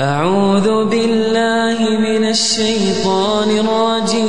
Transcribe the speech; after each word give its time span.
أعوذ 0.00 0.88
بالله 0.88 1.76
من 2.00 2.24
الشيطان 2.24 3.50
الرجيم. 3.60 4.24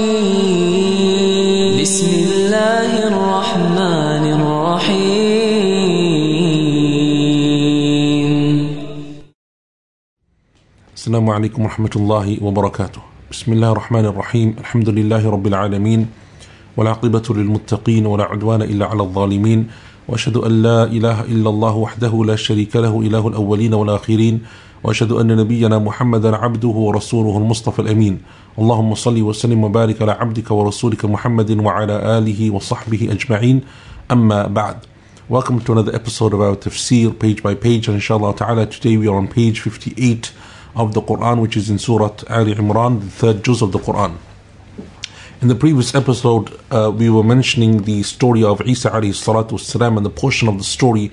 بسم 1.82 2.12
الله 2.12 3.08
الرحمن 3.08 4.24
الرحيم. 4.44 5.48
السلام 10.96 11.30
عليكم 11.30 11.64
ورحمة 11.64 11.94
الله 11.96 12.44
وبركاته. 12.44 13.02
بسم 13.32 13.54
الله 13.54 13.72
الرحمن 13.72 14.06
الرحيم. 14.06 14.56
الحمد 14.60 14.90
لله 14.90 15.32
رب 15.32 15.48
العالمين. 15.48 16.12
والعاقبة 16.78 17.24
للمتقين 17.30 18.06
ولا 18.06 18.24
عدوان 18.24 18.62
إلا 18.68 18.86
على 18.92 19.04
الظالمين. 19.04 19.72
وأشهد 20.12 20.38
أن 20.44 20.64
لا 20.64 20.84
إله 20.84 21.22
إلا 21.32 21.50
الله 21.50 21.76
وحده 21.76 22.24
لا 22.28 22.36
شريك 22.36 22.76
له 22.76 22.92
إله 23.00 23.28
الأولين 23.28 23.74
والآخرين. 23.74 24.44
وأشهد 24.84 25.12
أن 25.12 25.36
نبينا 25.38 25.80
محمدا 25.80 26.36
عبده 26.36 26.68
ورسوله 26.68 27.38
المصطفى 27.38 27.80
الأمين 27.80 28.22
اللهم 28.60 28.96
صل 28.96 29.22
وسلم 29.22 29.64
وبارك 29.64 30.02
على 30.02 30.12
عبدك 30.12 30.52
ورسولك 30.52 31.06
محمد 31.06 31.52
وعلى 31.60 32.18
آله 32.18 32.52
وصحبه 32.52 33.08
أجمعين 33.12 33.62
أما 34.12 34.48
بعد 34.48 34.76
Welcome 35.30 35.62
to 35.62 35.72
another 35.72 35.96
episode 35.96 36.34
of 36.34 36.42
our 36.42 36.56
tafsir 36.58 37.18
page 37.18 37.42
by 37.42 37.56
page 37.56 37.88
and 37.88 37.96
inshallah 37.96 38.36
ta'ala 38.36 38.66
today 38.66 38.98
we 38.98 39.08
are 39.08 39.16
on 39.16 39.28
page 39.30 39.62
58 39.62 40.34
of 40.76 40.94
the 40.94 41.02
Quran 41.02 41.40
which 41.42 41.56
is 41.56 41.70
in 41.70 41.80
Surah 41.80 42.12
Ali 42.30 42.54
Imran 42.54 43.00
the 43.00 43.10
third 43.10 43.44
juz 43.44 43.62
of 43.62 43.72
the 43.72 43.80
Quran 43.80 44.18
In 45.44 45.50
the 45.50 45.56
previous 45.56 45.94
episode, 45.94 46.58
uh, 46.72 46.90
we 46.90 47.10
were 47.10 47.22
mentioning 47.22 47.82
the 47.84 48.02
story 48.04 48.46
of 48.46 48.62
Isa 48.62 48.90
alayhi 48.92 49.12
salatu 49.12 49.58
wasalam 49.58 49.98
and 49.98 50.06
the 50.06 50.10
portion 50.10 50.48
of 50.48 50.58
the 50.58 50.64
story 50.64 51.12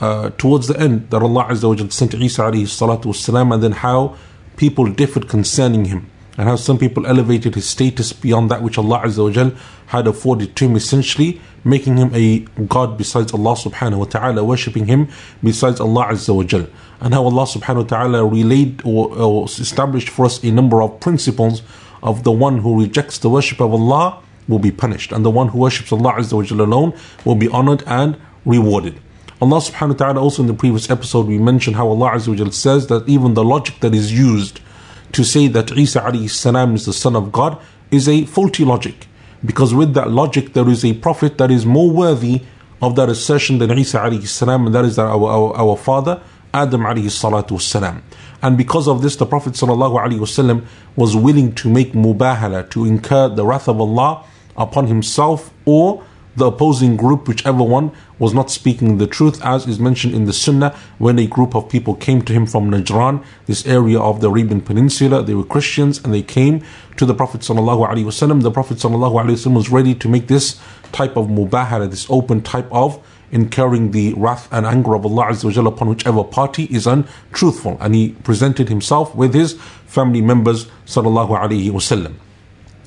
uh, 0.00 0.30
towards 0.38 0.68
the 0.68 0.78
end 0.78 1.10
that 1.10 1.22
Allah 1.22 1.44
Azza 1.44 1.68
wa 1.68 1.74
Jal 1.74 1.90
sent 1.90 2.14
Isa 2.14 2.42
alayhi 2.42 2.62
salatu 2.62 3.06
wasalam 3.06 3.52
and 3.54 3.62
then 3.62 3.72
how 3.72 4.16
people 4.56 4.86
differed 4.86 5.28
concerning 5.28 5.86
him 5.86 6.10
and 6.38 6.48
how 6.48 6.54
some 6.54 6.78
people 6.78 7.04
elevated 7.06 7.56
his 7.56 7.68
status 7.68 8.12
beyond 8.12 8.48
that 8.50 8.62
which 8.62 8.78
Allah 8.78 9.00
Azza 9.04 9.24
wa 9.24 9.30
Jal 9.30 9.52
had 9.86 10.06
afforded 10.06 10.54
to 10.56 10.66
him, 10.66 10.76
essentially 10.76 11.40
making 11.64 11.96
him 11.96 12.12
a 12.14 12.40
God 12.68 12.96
besides 12.96 13.32
Allah 13.32 13.54
subhanahu 13.54 13.98
wa 13.98 14.04
ta'ala, 14.04 14.44
worshipping 14.44 14.86
him 14.86 15.08
besides 15.42 15.80
Allah 15.80 16.06
Azza 16.10 16.34
wa 16.34 16.44
Jal. 16.44 16.68
And 17.00 17.12
how 17.12 17.24
Allah 17.24 17.44
subhanahu 17.44 17.82
wa 17.82 17.88
ta'ala 17.88 18.24
relayed 18.24 18.82
or, 18.84 19.12
or 19.18 19.44
established 19.46 20.10
for 20.10 20.26
us 20.26 20.42
a 20.44 20.52
number 20.52 20.80
of 20.80 21.00
principles 21.00 21.62
of 22.04 22.22
the 22.22 22.30
one 22.30 22.58
who 22.58 22.80
rejects 22.80 23.18
the 23.18 23.28
worship 23.28 23.60
of 23.60 23.72
Allah 23.72 24.22
will 24.46 24.60
be 24.60 24.70
punished, 24.70 25.10
and 25.10 25.24
the 25.24 25.30
one 25.30 25.48
who 25.48 25.58
worships 25.58 25.90
Allah 25.90 26.14
Azza 26.14 26.34
wa 26.34 26.42
Jalla 26.42 26.66
alone 26.66 26.94
will 27.24 27.34
be 27.34 27.48
honored 27.48 27.82
and 27.86 28.16
rewarded. 28.44 29.00
Allah 29.40 29.58
subhanahu 29.58 29.90
wa 29.90 29.94
ta'ala 29.94 30.20
also 30.20 30.42
in 30.42 30.48
the 30.48 30.54
previous 30.54 30.90
episode 30.90 31.28
we 31.28 31.38
mentioned 31.38 31.76
how 31.76 31.86
Allah 31.88 32.10
Azza 32.10 32.52
says 32.52 32.88
that 32.88 33.08
even 33.08 33.34
the 33.34 33.44
logic 33.44 33.78
that 33.80 33.94
is 33.94 34.12
used 34.12 34.58
to 35.12 35.22
say 35.22 35.46
that 35.46 35.70
Isa 35.70 36.00
alayhi 36.00 36.28
salam 36.28 36.74
is 36.74 36.86
the 36.86 36.92
son 36.92 37.14
of 37.14 37.30
God 37.30 37.56
is 37.92 38.08
a 38.08 38.24
faulty 38.24 38.64
logic. 38.64 39.06
Because 39.44 39.72
with 39.72 39.94
that 39.94 40.10
logic 40.10 40.54
there 40.54 40.68
is 40.68 40.84
a 40.84 40.92
prophet 40.94 41.38
that 41.38 41.52
is 41.52 41.64
more 41.64 41.88
worthy 41.88 42.42
of 42.82 42.96
that 42.96 43.08
assertion 43.08 43.58
than 43.58 43.70
Isa 43.78 43.98
alayhi 43.98 44.26
salam, 44.26 44.66
and 44.66 44.74
that 44.74 44.84
is 44.84 44.98
our, 44.98 45.08
our, 45.08 45.56
our 45.56 45.76
father, 45.76 46.20
Adam 46.52 46.80
alayhi 46.80 47.04
salatu. 47.04 48.02
And 48.42 48.58
because 48.58 48.88
of 48.88 49.02
this, 49.02 49.14
the 49.16 49.26
Prophet 49.26 49.52
ﷺ 49.54 50.64
was 50.96 51.16
willing 51.16 51.54
to 51.56 51.68
make 51.68 51.92
mubahala, 51.92 52.68
to 52.70 52.84
incur 52.84 53.28
the 53.28 53.44
wrath 53.44 53.68
of 53.68 53.80
Allah 53.80 54.24
upon 54.56 54.86
himself 54.86 55.52
or 55.64 56.04
the 56.36 56.46
opposing 56.46 56.96
group, 56.96 57.26
whichever 57.26 57.62
one 57.62 57.90
was 58.18 58.32
not 58.32 58.50
speaking 58.50 58.98
the 58.98 59.06
truth, 59.06 59.44
as 59.44 59.66
is 59.66 59.80
mentioned 59.80 60.14
in 60.14 60.24
the 60.24 60.32
Sunnah 60.32 60.76
when 60.98 61.18
a 61.18 61.26
group 61.26 61.54
of 61.54 61.68
people 61.68 61.94
came 61.94 62.22
to 62.22 62.32
him 62.32 62.46
from 62.46 62.70
Najran, 62.70 63.24
this 63.46 63.66
area 63.66 63.98
of 63.98 64.20
the 64.20 64.28
Arabian 64.28 64.60
Peninsula. 64.60 65.22
They 65.22 65.34
were 65.34 65.44
Christians 65.44 65.98
and 66.04 66.14
they 66.14 66.22
came 66.22 66.62
to 66.96 67.04
the 67.04 67.14
Prophet. 67.14 67.40
ﷺ. 67.40 68.42
The 68.42 68.50
Prophet 68.50 68.78
ﷺ 68.78 69.54
was 69.54 69.70
ready 69.70 69.94
to 69.94 70.08
make 70.08 70.28
this 70.28 70.60
type 70.92 71.16
of 71.16 71.26
mubahala, 71.26 71.90
this 71.90 72.06
open 72.10 72.42
type 72.42 72.68
of 72.70 73.04
incurring 73.30 73.90
the 73.90 74.14
wrath 74.14 74.48
and 74.50 74.64
anger 74.66 74.94
of 74.94 75.04
Allah 75.04 75.26
Azza 75.26 75.66
upon 75.66 75.88
whichever 75.88 76.24
party 76.24 76.64
is 76.64 76.86
untruthful. 76.86 77.76
And 77.80 77.94
he 77.94 78.10
presented 78.10 78.68
himself 78.68 79.14
with 79.14 79.34
his 79.34 79.54
family 79.86 80.22
members, 80.22 80.66
sallallahu 80.86 81.30
alayhi 81.30 81.70
wasallam. 81.70 82.14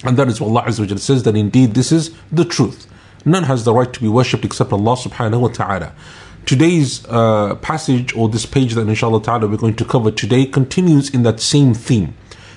And 0.03 0.17
that 0.17 0.27
is 0.27 0.41
what 0.41 0.47
Allah 0.47 0.63
Azza 0.63 0.99
says 0.99 1.23
that 1.23 1.35
indeed 1.35 1.73
this 1.73 1.91
is 1.91 2.15
the 2.31 2.45
truth. 2.45 2.87
None 3.25 3.43
has 3.43 3.65
the 3.65 3.73
right 3.73 3.91
to 3.91 3.99
be 3.99 4.07
worshipped 4.07 4.45
except 4.45 4.73
Allah 4.73 4.95
subhanahu 4.95 5.41
wa 5.41 5.47
ta'ala. 5.49 5.93
Today's 6.45 7.05
uh, 7.05 7.55
passage 7.55 8.15
or 8.15 8.27
this 8.27 8.45
page 8.45 8.73
that 8.73 8.87
inshallah 8.87 9.21
ta'ala 9.21 9.47
we're 9.47 9.57
going 9.57 9.75
to 9.75 9.85
cover 9.85 10.09
today 10.09 10.45
continues 10.45 11.09
in 11.09 11.21
that 11.23 11.39
same 11.39 11.73
theme, 11.75 12.15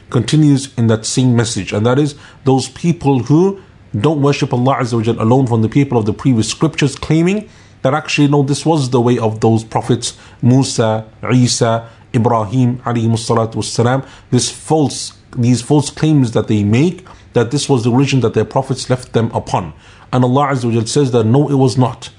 continues 0.09 0.73
in 0.79 0.87
that 0.87 1.05
same 1.05 1.37
message, 1.37 1.73
and 1.73 1.85
that 1.85 1.99
is 1.99 2.15
those 2.45 2.69
people 2.71 3.25
who 3.25 3.61
don't 3.99 4.23
worship 4.23 4.53
Allah 4.53 4.77
Azza 4.77 5.07
alone 5.21 5.47
from 5.47 5.63
the 5.63 5.69
people 5.69 5.99
of 5.99 6.07
the 6.07 6.15
previous 6.15 6.49
scriptures 6.49 6.97
claiming 6.97 7.49
that 7.83 7.93
actually 7.93 8.29
no 8.29 8.43
this 8.43 8.65
was 8.65 8.91
the 8.91 9.01
way 9.01 9.19
of 9.19 9.41
those 9.41 9.63
prophets 9.63 10.17
Musa, 10.43 11.07
Isa, 11.31 11.89
Ibrahim 12.15 12.79
alayhi 12.79 13.09
salatu 13.11 13.57
wassalam 13.57 14.07
this 14.31 14.51
false 14.51 15.13
these 15.37 15.61
false 15.63 15.91
claims 15.91 16.33
that 16.33 16.49
they 16.49 16.65
make 16.65 17.07
that 17.34 17.52
this 17.52 17.70
was 17.70 17.84
the 17.84 17.92
religion 17.92 18.20
that 18.22 18.34
their 18.34 18.46
prophets 18.46 18.90
left 18.90 19.14
them 19.14 19.32
upon 19.32 19.74
and 20.12 20.24
Allah 20.24 20.48
Azza 20.48 20.74
wa 20.74 20.84
says 20.86 21.12
that 21.12 21.26
no 21.26 21.50
it 21.50 21.56
was 21.56 21.78
not 21.78 22.10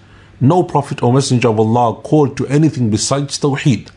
no 0.41 0.63
prophet 0.63 1.03
or 1.03 1.13
messenger 1.13 1.49
of 1.49 1.59
Allah 1.59 2.01
called 2.03 2.37
to 2.37 2.47
anything 2.47 2.91
besides 2.91 3.39
Tawheed 3.39 3.91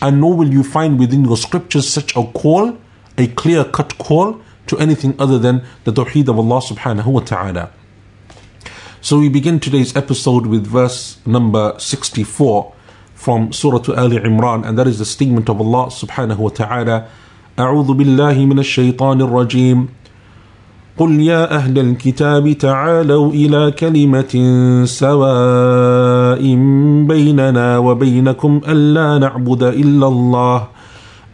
and 0.00 0.20
nor 0.20 0.34
will 0.36 0.52
you 0.52 0.62
find 0.62 0.98
within 0.98 1.24
your 1.24 1.36
scriptures 1.36 1.88
such 1.88 2.16
a 2.16 2.24
call 2.24 2.78
a 3.18 3.26
clear 3.28 3.64
cut 3.64 3.98
call 3.98 4.40
to 4.66 4.78
anything 4.78 5.14
other 5.18 5.38
than 5.38 5.64
the 5.84 5.92
Tawheed 5.92 6.28
of 6.28 6.38
Allah 6.38 6.60
subhanahu 6.60 7.06
wa 7.06 7.20
ta'ala 7.20 7.70
so 9.02 9.18
we 9.18 9.30
begin 9.30 9.60
today's 9.60 9.96
episode 9.96 10.46
with 10.46 10.66
verse 10.66 11.16
number 11.24 11.74
64 11.78 12.74
from 13.14 13.52
Surah 13.52 13.82
Ali 13.96 14.18
Imran, 14.18 14.66
and 14.66 14.78
that 14.78 14.86
is 14.86 14.98
the 14.98 15.06
statement 15.06 15.48
of 15.48 15.58
Allah 15.58 15.86
subhanahu 15.86 16.36
wa 16.38 16.48
ta'ala. 16.50 17.08
أعوذ 17.58 17.94
بالله 17.96 18.46
من 18.46 18.58
الشيطان 18.58 19.20
الرجيم 19.20 19.88
قل 20.97 21.19
يا 21.19 21.55
أهل 21.55 21.79
الكتاب 21.79 22.51
تعالوا 22.51 23.31
إلى 23.31 23.71
كلمة 23.71 24.33
سواء 24.85 26.41
بيننا 27.07 27.77
وبينكم 27.77 28.61
ألا 28.67 29.17
نعبد 29.17 29.63
إلا 29.63 30.07
الله 30.07 30.67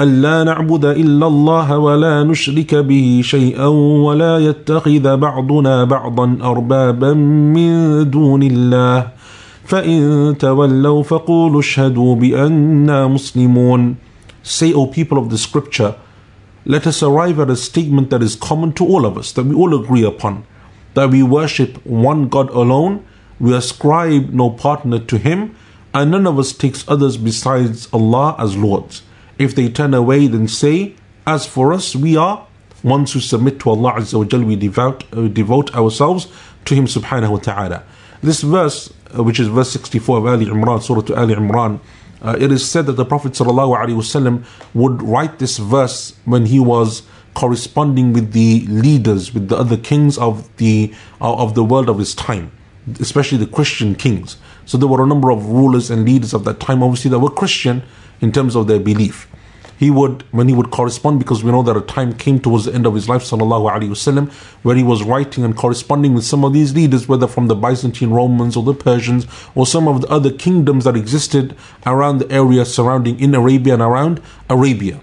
ألا 0.01 0.43
نعبد 0.43 0.85
إلا 0.85 1.27
الله 1.27 1.77
ولا 1.77 2.23
نشرك 2.23 2.75
به 2.75 3.21
شيئا 3.23 3.67
ولا 4.05 4.37
يتخذ 4.37 5.17
بعضنا 5.17 5.83
بعضا 5.83 6.37
أربابا 6.43 7.13
من 7.53 8.09
دون 8.09 8.43
الله 8.43 9.07
فإن 9.65 10.35
تولوا 10.39 11.03
فقولوا 11.03 11.59
اشهدوا 11.59 12.15
بأننا 12.15 13.07
مسلمون. 13.07 13.95
Say, 14.43 14.73
O 14.73 14.87
people 14.87 15.19
of 15.19 15.29
the 15.29 15.37
scripture, 15.37 15.93
let 16.65 16.85
us 16.85 17.01
arrive 17.01 17.39
at 17.39 17.49
a 17.49 17.55
statement 17.55 18.09
that 18.11 18.21
is 18.21 18.35
common 18.35 18.73
to 18.73 18.85
all 18.85 19.05
of 19.05 19.17
us, 19.17 19.31
that 19.33 19.45
we 19.45 19.55
all 19.55 19.79
agree 19.79 20.03
upon, 20.03 20.45
that 20.93 21.09
we 21.09 21.23
worship 21.23 21.83
one 21.85 22.27
God 22.27 22.49
alone, 22.49 23.05
we 23.39 23.55
ascribe 23.55 24.29
no 24.29 24.51
partner 24.51 24.99
to 24.99 25.17
Him, 25.17 25.55
and 25.93 26.11
none 26.11 26.27
of 26.27 26.37
us 26.37 26.53
takes 26.53 26.87
others 26.87 27.17
besides 27.17 27.87
Allah 27.91 28.35
as 28.37 28.55
Lords. 28.55 29.01
If 29.39 29.55
they 29.55 29.69
turn 29.69 29.93
away, 29.93 30.27
then 30.27 30.47
say, 30.47 30.95
As 31.25 31.45
for 31.47 31.73
us, 31.73 31.95
we 31.95 32.15
are 32.15 32.47
ones 32.83 33.13
who 33.13 33.19
submit 33.19 33.59
to 33.61 33.71
Allah 33.71 33.93
Azza 33.93 34.19
wa 34.19 34.25
Jal, 34.25 34.43
we 34.43 34.55
devote, 34.55 35.03
uh, 35.13 35.27
devote 35.27 35.73
ourselves 35.75 36.27
to 36.65 36.75
Him 36.75 36.85
subhanahu 36.85 37.31
wa 37.31 37.37
ta'ala. 37.37 37.83
This 38.21 38.41
verse, 38.41 38.93
uh, 39.17 39.23
which 39.23 39.39
is 39.39 39.47
verse 39.47 39.71
64 39.71 40.19
of 40.19 40.25
Ali 40.27 40.45
Imran, 40.45 40.81
Surah 40.81 41.01
to 41.01 41.15
Ali 41.15 41.33
Imran, 41.33 41.79
uh, 42.21 42.35
it 42.39 42.51
is 42.51 42.69
said 42.69 42.85
that 42.85 42.93
the 42.93 43.05
Prophet 43.05 43.33
ﷺ 43.33 44.45
would 44.73 45.01
write 45.01 45.39
this 45.39 45.57
verse 45.57 46.15
when 46.25 46.45
he 46.45 46.59
was 46.59 47.03
corresponding 47.33 48.13
with 48.13 48.33
the 48.33 48.65
leaders, 48.67 49.33
with 49.33 49.47
the 49.47 49.57
other 49.57 49.77
kings 49.77 50.17
of 50.17 50.55
the 50.57 50.93
uh, 51.19 51.33
of 51.35 51.55
the 51.55 51.63
world 51.63 51.89
of 51.89 51.97
his 51.97 52.13
time, 52.13 52.51
especially 52.99 53.37
the 53.37 53.47
Christian 53.47 53.95
kings. 53.95 54.37
So 54.65 54.77
there 54.77 54.87
were 54.87 55.03
a 55.03 55.07
number 55.07 55.31
of 55.31 55.45
rulers 55.45 55.89
and 55.89 56.05
leaders 56.05 56.33
of 56.33 56.43
that 56.43 56.59
time, 56.59 56.83
obviously, 56.83 57.09
that 57.11 57.19
were 57.19 57.29
Christian 57.29 57.83
in 58.19 58.31
terms 58.31 58.55
of 58.55 58.67
their 58.67 58.79
belief. 58.79 59.27
He 59.81 59.89
would, 59.89 60.21
when 60.31 60.47
he 60.47 60.53
would 60.53 60.69
correspond, 60.69 61.17
because 61.17 61.43
we 61.43 61.51
know 61.51 61.63
that 61.63 61.75
a 61.75 61.81
time 61.81 62.13
came 62.13 62.39
towards 62.39 62.65
the 62.65 62.73
end 62.75 62.85
of 62.85 62.93
his 62.93 63.09
life, 63.09 63.23
sallallahu 63.23 63.67
alaihi 63.67 63.89
wasallam, 63.89 64.31
where 64.61 64.75
he 64.75 64.83
was 64.83 65.01
writing 65.01 65.43
and 65.43 65.57
corresponding 65.57 66.13
with 66.13 66.23
some 66.23 66.45
of 66.45 66.53
these 66.53 66.75
leaders, 66.75 67.07
whether 67.07 67.25
from 67.25 67.47
the 67.47 67.55
Byzantine 67.55 68.11
Romans 68.11 68.55
or 68.55 68.61
the 68.61 68.75
Persians 68.75 69.25
or 69.55 69.65
some 69.65 69.87
of 69.87 70.01
the 70.01 70.07
other 70.09 70.31
kingdoms 70.31 70.83
that 70.83 70.95
existed 70.95 71.57
around 71.83 72.19
the 72.19 72.31
area 72.31 72.63
surrounding 72.63 73.19
in 73.19 73.33
Arabia 73.33 73.73
and 73.73 73.81
around 73.81 74.21
Arabia. 74.51 75.01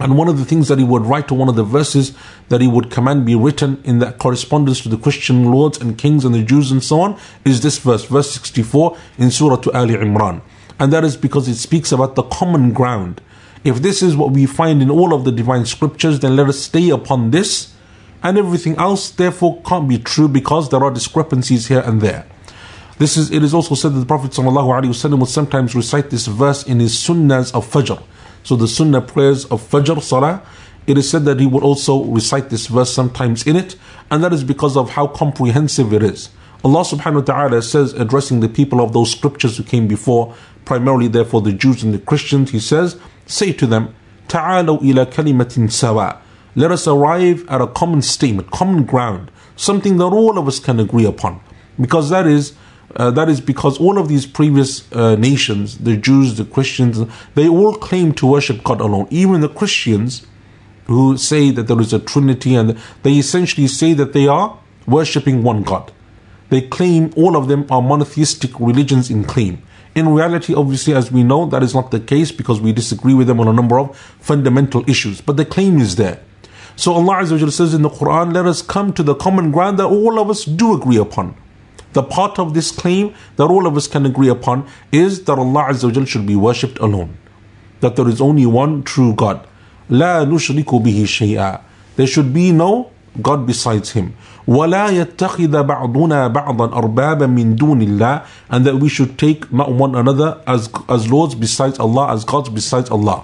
And 0.00 0.18
one 0.18 0.28
of 0.28 0.38
the 0.38 0.44
things 0.44 0.68
that 0.68 0.76
he 0.76 0.84
would 0.84 1.06
write, 1.06 1.32
or 1.32 1.38
one 1.38 1.48
of 1.48 1.56
the 1.56 1.64
verses 1.64 2.14
that 2.50 2.60
he 2.60 2.68
would 2.68 2.90
command 2.90 3.24
be 3.24 3.36
written 3.36 3.80
in 3.84 4.00
that 4.00 4.18
correspondence 4.18 4.82
to 4.82 4.90
the 4.90 4.98
Christian 4.98 5.50
lords 5.50 5.80
and 5.80 5.96
kings 5.96 6.26
and 6.26 6.34
the 6.34 6.42
Jews 6.42 6.70
and 6.70 6.84
so 6.84 7.00
on, 7.00 7.18
is 7.46 7.62
this 7.62 7.78
verse, 7.78 8.04
verse 8.04 8.30
64 8.32 8.98
in 9.16 9.30
Surah 9.30 9.56
to 9.56 9.72
Ali 9.72 9.94
Imran. 9.94 10.42
And 10.78 10.92
that 10.92 11.04
is 11.04 11.16
because 11.16 11.48
it 11.48 11.56
speaks 11.56 11.90
about 11.90 12.16
the 12.16 12.24
common 12.24 12.74
ground 12.74 13.22
If 13.64 13.82
this 13.82 14.02
is 14.02 14.16
what 14.16 14.30
we 14.30 14.46
find 14.46 14.82
in 14.82 14.90
all 14.90 15.12
of 15.12 15.24
the 15.24 15.32
divine 15.32 15.66
scriptures, 15.66 16.20
then 16.20 16.36
let 16.36 16.48
us 16.48 16.58
stay 16.60 16.90
upon 16.90 17.30
this, 17.30 17.74
and 18.22 18.38
everything 18.38 18.76
else 18.76 19.10
therefore 19.10 19.62
can't 19.62 19.88
be 19.88 19.98
true 19.98 20.28
because 20.28 20.70
there 20.70 20.82
are 20.82 20.90
discrepancies 20.90 21.68
here 21.68 21.82
and 21.84 22.00
there. 22.00 22.26
This 22.98 23.16
is 23.16 23.30
it 23.30 23.44
is 23.44 23.54
also 23.54 23.76
said 23.76 23.94
that 23.94 24.00
the 24.00 24.06
Prophet 24.06 24.32
ﷺ 24.32 25.18
would 25.18 25.28
sometimes 25.28 25.74
recite 25.74 26.10
this 26.10 26.26
verse 26.26 26.64
in 26.66 26.80
his 26.80 26.94
sunnahs 26.94 27.54
of 27.54 27.64
Fajr. 27.64 28.02
So 28.42 28.56
the 28.56 28.66
sunnah 28.66 29.02
prayers 29.02 29.44
of 29.46 29.62
Fajr 29.62 30.02
Salah, 30.02 30.42
it 30.86 30.98
is 30.98 31.08
said 31.08 31.24
that 31.26 31.38
he 31.38 31.46
would 31.46 31.62
also 31.62 32.02
recite 32.04 32.50
this 32.50 32.66
verse 32.66 32.92
sometimes 32.92 33.46
in 33.46 33.54
it, 33.54 33.76
and 34.10 34.24
that 34.24 34.32
is 34.32 34.42
because 34.42 34.76
of 34.76 34.90
how 34.90 35.06
comprehensive 35.06 35.92
it 35.92 36.02
is. 36.02 36.30
Allah 36.64 36.80
subhanahu 36.80 37.14
wa 37.14 37.20
ta'ala 37.20 37.62
says, 37.62 37.92
addressing 37.92 38.40
the 38.40 38.48
people 38.48 38.80
of 38.80 38.92
those 38.92 39.12
scriptures 39.12 39.58
who 39.58 39.62
came 39.62 39.86
before, 39.86 40.34
primarily 40.64 41.06
therefore 41.06 41.40
the 41.40 41.52
Jews 41.52 41.84
and 41.84 41.94
the 41.94 42.00
Christians, 42.00 42.50
He 42.50 42.58
says, 42.58 42.98
Say 43.27 43.53
to 43.53 43.67
them, 43.67 43.93
تعالوا 44.29 44.81
إلى 44.81 45.11
كلمة 45.11 45.69
سواء. 45.69 46.17
Let 46.55 46.71
us 46.71 46.87
arrive 46.87 47.45
at 47.49 47.61
a 47.61 47.67
common 47.67 48.01
statement, 48.01 48.51
common 48.51 48.83
ground, 48.83 49.31
something 49.55 49.97
that 49.97 50.05
all 50.05 50.37
of 50.37 50.47
us 50.47 50.59
can 50.59 50.79
agree 50.79 51.05
upon. 51.05 51.41
Because 51.79 52.09
that 52.11 52.27
is 52.27 52.53
uh, 52.95 53.09
that 53.11 53.27
is 53.27 53.41
because 53.41 53.79
all 53.79 53.97
of 53.97 54.07
these 54.07 54.25
previous 54.25 54.91
uh, 54.93 55.15
nations, 55.15 55.79
the 55.79 55.97
Jews, 55.97 56.35
the 56.35 56.45
Christians, 56.45 56.99
they 57.33 57.47
all 57.47 57.73
claim 57.73 58.13
to 58.13 58.27
worship 58.27 58.63
God 58.63 58.81
alone. 58.81 59.07
Even 59.09 59.41
the 59.41 59.49
Christians 59.49 60.27
who 60.85 61.17
say 61.17 61.49
that 61.49 61.67
there 61.67 61.81
is 61.81 61.93
a 61.93 61.99
Trinity 61.99 62.55
and 62.55 62.77
they 63.01 63.13
essentially 63.13 63.67
say 63.67 63.93
that 63.93 64.13
they 64.13 64.27
are 64.27 64.59
worshipping 64.85 65.41
one 65.41 65.63
God. 65.63 65.91
They 66.49 66.61
claim 66.61 67.11
all 67.15 67.35
of 67.35 67.47
them 67.47 67.65
are 67.71 67.81
monotheistic 67.81 68.51
religions 68.59 69.09
in 69.09 69.23
claim. 69.23 69.63
In 69.97 70.09
reality, 70.09 70.55
obviously, 70.55 70.93
as 70.93 71.11
we 71.11 71.23
know, 71.23 71.45
that 71.45 71.61
is 71.61 71.75
not 71.75 71.91
the 71.91 71.99
case 71.99 72.31
because 72.31 72.59
we 72.59 72.73
disagree 72.73 73.13
with 73.13 73.27
them 73.27 73.39
on 73.39 73.47
a 73.47 73.53
number 73.53 73.79
of 73.79 73.95
fundamental 74.19 74.83
issues. 74.89 75.21
But 75.21 75.37
the 75.37 75.45
claim 75.45 75.79
is 75.79 75.95
there. 75.95 76.19
So 76.75 76.93
Allah 76.93 77.17
Azza 77.17 77.51
says 77.51 77.75
in 77.75 77.83
the 77.83 77.89
Quran, 77.89 78.33
let 78.33 78.47
us 78.47 78.63
come 78.63 78.93
to 78.93 79.03
the 79.03 79.13
common 79.13 79.51
ground 79.51 79.77
that 79.77 79.85
all 79.85 80.19
of 80.19 80.31
us 80.31 80.45
do 80.45 80.73
agree 80.73 80.97
upon. 80.97 81.35
The 81.93 82.01
part 82.01 82.39
of 82.39 82.55
this 82.55 82.71
claim 82.71 83.13
that 83.35 83.43
all 83.43 83.67
of 83.67 83.77
us 83.77 83.87
can 83.87 84.07
agree 84.07 84.29
upon 84.29 84.67
is 84.91 85.25
that 85.25 85.37
Allah 85.37 85.65
Azza 85.69 86.07
should 86.07 86.25
be 86.25 86.35
worshipped 86.35 86.79
alone. 86.79 87.15
That 87.81 87.95
there 87.95 88.07
is 88.07 88.19
only 88.19 88.47
one 88.47 88.81
true 88.81 89.13
God. 89.13 89.45
لا 89.91 90.25
نشرك 90.25 90.65
به 90.65 91.05
شيئا. 91.05 91.61
There 91.97 92.07
should 92.07 92.33
be 92.33 92.51
no 92.51 92.89
God 93.21 93.45
besides 93.45 93.91
Him. 93.91 94.15
ولا 94.47 94.89
يتخذ 94.89 95.63
بعضنا 95.63 96.27
بعضا 96.27 96.65
أربابا 96.73 97.27
من 97.27 97.55
دون 97.55 97.81
الله 97.81 98.21
and 98.49 98.65
that 98.65 98.75
we 98.79 98.89
should 98.89 99.17
take 99.17 99.51
not 99.53 99.71
one 99.71 99.95
another 99.95 100.41
as, 100.45 100.69
as 100.89 101.09
lords 101.09 101.35
besides 101.35 101.79
Allah, 101.79 102.13
as 102.13 102.25
gods 102.25 102.49
besides 102.49 102.89
Allah. 102.89 103.23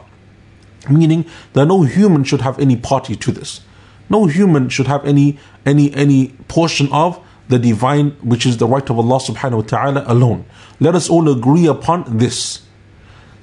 Meaning 0.89 1.25
that 1.53 1.65
no 1.65 1.83
human 1.83 2.23
should 2.23 2.41
have 2.41 2.57
any 2.59 2.75
party 2.75 3.15
to 3.15 3.31
this. 3.31 3.61
No 4.09 4.25
human 4.25 4.69
should 4.69 4.87
have 4.87 5.05
any 5.05 5.37
any 5.65 5.93
any 5.93 6.29
portion 6.47 6.89
of 6.91 7.19
the 7.49 7.59
divine, 7.59 8.11
which 8.21 8.45
is 8.45 8.57
the 8.57 8.67
right 8.67 8.87
of 8.89 8.97
Allah 8.97 9.19
subhanahu 9.19 9.55
wa 9.55 9.61
ta'ala 9.61 10.03
alone. 10.07 10.45
Let 10.79 10.95
us 10.95 11.09
all 11.09 11.29
agree 11.29 11.67
upon 11.67 12.17
this. 12.17 12.61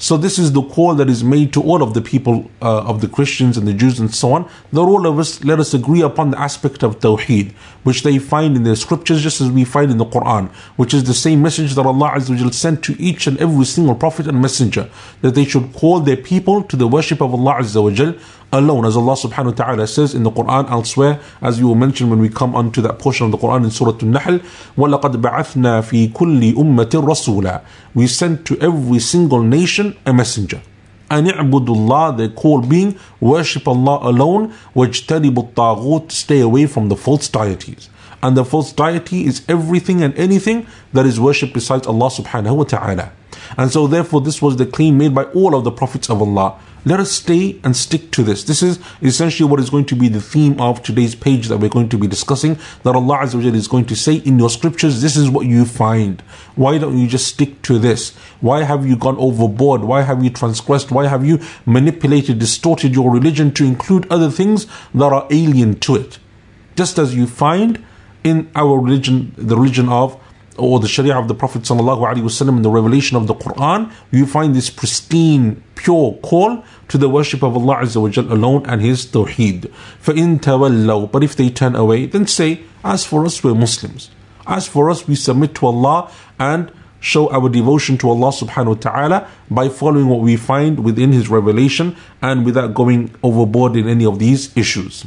So 0.02 0.18
this 0.18 0.40
is 0.40 0.52
the 0.52 0.64
call 0.64 0.96
that 0.96 1.12
is 1.12 1.24
made 1.24 1.54
to 1.54 1.62
all 1.62 1.84
of 1.84 1.94
the 1.94 2.02
people 2.02 2.50
uh, 2.60 2.82
of 2.86 3.02
the 3.02 3.08
Christians 3.08 3.56
and 3.56 3.68
the 3.68 3.74
Jews 3.74 4.00
and 4.00 4.12
so 4.12 4.34
on. 4.34 4.50
That 4.74 4.82
all 4.82 5.06
of 5.06 5.20
us 5.20 5.44
let 5.44 5.60
us 5.60 5.76
agree 5.76 6.02
upon 6.02 6.32
the 6.32 6.40
aspect 6.40 6.82
of 6.82 7.00
Tawheed, 7.00 7.52
which 7.84 8.02
they 8.02 8.18
find 8.18 8.56
in 8.58 8.64
the 8.64 8.76
scriptures, 8.76 9.22
just 9.22 9.42
as 9.42 9.52
we 9.52 9.64
find 9.64 9.92
in 9.92 10.00
the 10.00 10.06
Quran, 10.06 10.50
which 10.76 10.96
is 10.96 11.04
the 11.04 11.14
same 11.14 11.44
message 11.44 11.76
that 11.76 11.86
Allah 11.86 12.14
Azza 12.16 12.52
sent 12.52 12.84
to 12.86 13.00
each 13.00 13.28
and 13.28 13.38
every 13.38 13.64
single 13.64 13.94
prophet 13.94 14.26
and 14.26 14.42
messenger, 14.42 14.90
that 15.22 15.36
they 15.36 15.46
should 15.46 15.72
call 15.72 16.00
their 16.00 16.18
people 16.18 16.64
to 16.64 16.76
the 16.76 16.88
worship 16.88 17.22
of 17.22 17.36
Allah 17.36 17.58
Azza 17.60 18.18
alone, 18.53 18.85
as 18.85 18.97
Allah 18.97 19.15
subhanahu 19.15 19.47
wa 19.47 19.65
ta'ala 19.65 19.87
says 19.87 20.15
in 20.15 20.23
the 20.23 20.31
Quran 20.31 20.71
elsewhere, 20.71 21.21
as 21.43 21.59
you 21.59 21.69
will 21.69 21.75
mention 21.75 22.11
when 22.11 22.21
we 22.21 22.29
come 22.29 22.55
onto 22.55 22.81
that 22.83 22.99
portion 22.99 23.27
of 23.27 23.33
the 23.33 23.39
Quran 23.39 23.65
in 23.65 23.71
Surah 23.71 23.99
Al-Nahl, 24.01 24.41
وَلَقَدْ 24.77 25.21
بَعَثْنَا 25.21 25.83
فِي 25.83 26.13
كُلِّ 26.13 26.55
أُمَّةٍ 26.55 26.91
رَسُولًا 26.91 27.63
We 27.95 28.07
sent 28.07 28.45
to 28.47 28.59
every 28.61 28.99
single 28.99 29.43
nation 29.43 29.97
a 30.07 30.13
messenger. 30.13 30.63
أن 31.11 31.31
اعبدوا 31.31 31.77
الله, 31.77 32.17
they 32.17 32.29
call 32.29 32.61
being, 32.63 32.97
worship 33.21 33.69
Allah 33.69 33.99
alone, 34.03 34.53
واجتنبوا 34.75 35.55
الطاغوت, 35.55 36.11
stay 36.11 36.41
away 36.41 36.67
from 36.67 36.89
the 36.89 36.97
false 36.97 37.29
deities. 37.29 37.89
And 38.23 38.37
the 38.37 38.45
false 38.45 38.73
deity 38.73 39.27
is 39.27 39.43
everything 39.49 40.03
and 40.03 40.15
anything 40.15 40.67
that 40.93 41.07
is 41.07 41.21
worshipped 41.21 41.53
besides 41.53 41.87
Allah 41.87 42.07
subhanahu 42.07 42.57
wa 42.57 42.65
ta'ala. 42.65 43.13
And 43.57 43.71
so 43.71 43.87
therefore 43.87 44.21
this 44.21 44.43
was 44.43 44.57
the 44.57 44.67
claim 44.67 44.99
made 44.99 45.15
by 45.15 45.25
all 45.25 45.55
of 45.55 45.65
the 45.65 45.71
prophets 45.71 46.11
of 46.11 46.21
Allah. 46.21 46.59
Let 46.84 47.00
us 47.00 47.12
stay 47.12 47.60
and 47.64 47.78
stick 47.78 48.10
to 48.12 48.24
this. 48.24 48.44
This 48.44 48.64
is 48.64 48.80
essentially 49.04 49.48
what 49.48 49.60
is 49.60 49.70
going 49.70 49.86
to 49.86 49.96
be 49.96 50.08
the 50.08 50.22
theme 50.22 50.60
of 50.60 50.82
today's 50.82 51.14
page 51.14 51.48
that 51.48 51.58
we're 51.58 51.70
going 51.70 51.90
to 51.90 51.98
be 51.98 52.08
discussing. 52.08 52.58
That 52.84 52.96
Allah 52.96 53.20
Azza 53.20 53.54
is 53.54 53.68
going 53.68 53.86
to 53.86 53.96
say 53.96 54.16
in 54.16 54.40
your 54.40 54.50
scriptures, 54.50 55.02
this 55.02 55.16
is 55.16 55.30
what 55.30 55.46
you 55.46 55.66
find. 55.66 56.22
Why 56.56 56.80
don't 56.80 56.98
you 56.98 57.08
just 57.08 57.28
stick 57.28 57.62
to 57.64 57.78
this? 57.78 58.16
Why 58.40 58.64
have 58.64 58.86
you 58.86 58.96
gone 58.96 59.18
overboard? 59.18 59.82
Why 59.82 60.02
have 60.02 60.24
you 60.24 60.32
transgressed? 60.32 60.92
Why 60.92 61.08
have 61.08 61.24
you 61.24 61.40
manipulated, 61.66 62.40
distorted 62.40 62.96
your 62.96 63.12
religion 63.12 63.54
to 63.54 63.66
include 63.66 64.12
other 64.12 64.32
things 64.32 64.66
that 64.96 65.14
are 65.14 65.28
alien 65.30 65.80
to 65.82 65.96
it? 65.96 66.18
Just 66.76 66.98
as 66.98 67.14
you 67.14 67.28
find 67.28 67.84
in 68.24 68.50
our 68.56 68.80
religion, 68.80 69.34
the 69.38 69.56
religion 69.56 69.90
of 69.90 70.21
or 70.59 70.81
the 70.81 70.89
Sharia 70.89 71.17
of 71.17 71.29
the 71.29 71.35
Prophet 71.35 71.63
ﷺ 71.63 72.49
in 72.49 72.63
the 72.63 72.71
revelation 72.71 73.17
of 73.17 73.27
the 73.27 73.35
Quran, 73.35 73.93
you 74.11 74.27
find 74.27 74.55
this 74.55 74.71
pristine, 74.71 75.63
pure 75.75 76.15
call 76.23 76.65
to 76.89 76.99
the 76.99 77.09
worship 77.09 77.43
of 77.43 77.57
Allah 77.57 77.77
Azza 77.77 78.01
wa 78.01 78.35
alone 78.35 78.65
and 78.67 78.81
His 78.81 79.07
Tawheed. 79.07 79.71
فَإِن 80.03 80.41
تَوَلَّوْا 80.41 81.13
But 81.13 81.23
if 81.23 81.37
they 81.37 81.51
turn 81.51 81.77
away, 81.77 82.07
then 82.07 82.27
say, 82.27 82.63
as 82.85 83.05
for 83.05 83.25
us, 83.25 83.43
we're 83.45 83.55
Muslims. 83.55 84.11
As 84.47 84.67
for 84.67 84.89
us, 84.89 85.07
we 85.07 85.15
submit 85.15 85.55
to 85.57 85.67
Allah 85.67 86.11
and 86.39 86.73
show 87.01 87.31
our 87.31 87.49
devotion 87.49 87.99
to 87.99 88.09
Allah 88.09 88.31
subhanahu 88.31 88.67
wa 88.67 88.75
ta'ala 88.75 89.29
by 89.51 89.69
following 89.69 90.09
what 90.09 90.21
we 90.21 90.37
find 90.37 90.85
within 90.85 91.13
His 91.13 91.29
revelation 91.29 91.97
and 92.23 92.45
without 92.45 92.75
going 92.75 93.15
overboard 93.23 93.77
in 93.77 93.89
any 93.89 94.07
of 94.07 94.19
these 94.19 94.57
issues. 94.57 95.05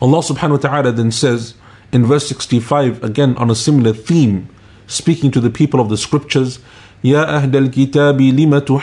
Allah 0.00 0.18
subhanahu 0.18 0.62
wa 0.62 0.68
ta'ala 0.68 0.92
then 0.92 1.10
says, 1.10 1.54
in 1.92 2.04
verse 2.04 2.26
65, 2.28 3.02
again 3.02 3.36
on 3.36 3.50
a 3.50 3.54
similar 3.54 3.92
theme, 3.92 4.48
speaking 4.86 5.30
to 5.30 5.40
the 5.40 5.50
people 5.50 5.80
of 5.80 5.88
the 5.88 5.96
scriptures, 5.96 6.58
يا 7.04 7.36
أهل 7.36 7.56
الكتاب 7.56 8.20
لم 8.20 8.58
تحاجون 8.58 8.82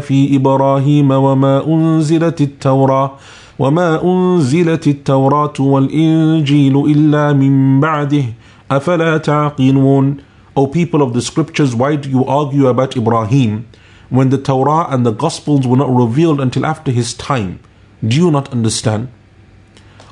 في 0.00 0.36
إبراهيم 0.36 1.10
وما 1.10 1.66
أنزلت 1.66 2.40
التوراة 2.40 3.10
وما 3.58 4.04
أنزلت 4.04 4.86
التوراة 4.86 5.52
والإنجيل 5.60 6.76
إلا 6.76 7.32
من 7.32 7.80
بعده 7.80 8.24
أفلا 8.70 9.16
تعقلون 9.18 10.16
O 10.58 10.66
people 10.66 11.02
of 11.02 11.12
the 11.12 11.20
scriptures, 11.20 11.74
why 11.74 11.96
do 11.96 12.08
you 12.08 12.24
argue 12.24 12.68
about 12.68 12.96
Ibrahim 12.96 13.66
when 14.08 14.30
the 14.30 14.38
Torah 14.38 14.86
and 14.88 15.04
the 15.04 15.12
Gospels 15.12 15.66
were 15.66 15.76
not 15.76 15.94
revealed 15.94 16.40
until 16.40 16.64
after 16.64 16.90
his 16.90 17.12
time? 17.12 17.60
Do 18.02 18.16
you 18.16 18.30
not 18.30 18.50
understand? 18.52 19.08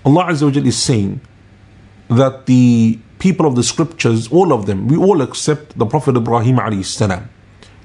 Allah 0.05 0.25
Azza 0.25 0.43
wa 0.43 0.67
is 0.67 0.77
saying 0.77 1.21
that 2.09 2.45
the 2.45 2.99
people 3.19 3.45
of 3.45 3.55
the 3.55 3.63
scriptures, 3.63 4.27
all 4.31 4.53
of 4.53 4.65
them, 4.65 4.87
we 4.87 4.97
all 4.97 5.21
accept 5.21 5.77
the 5.77 5.85
Prophet 5.85 6.15
Ibrahim 6.15 6.57
alayhi 6.57 6.85
salam. 6.85 7.29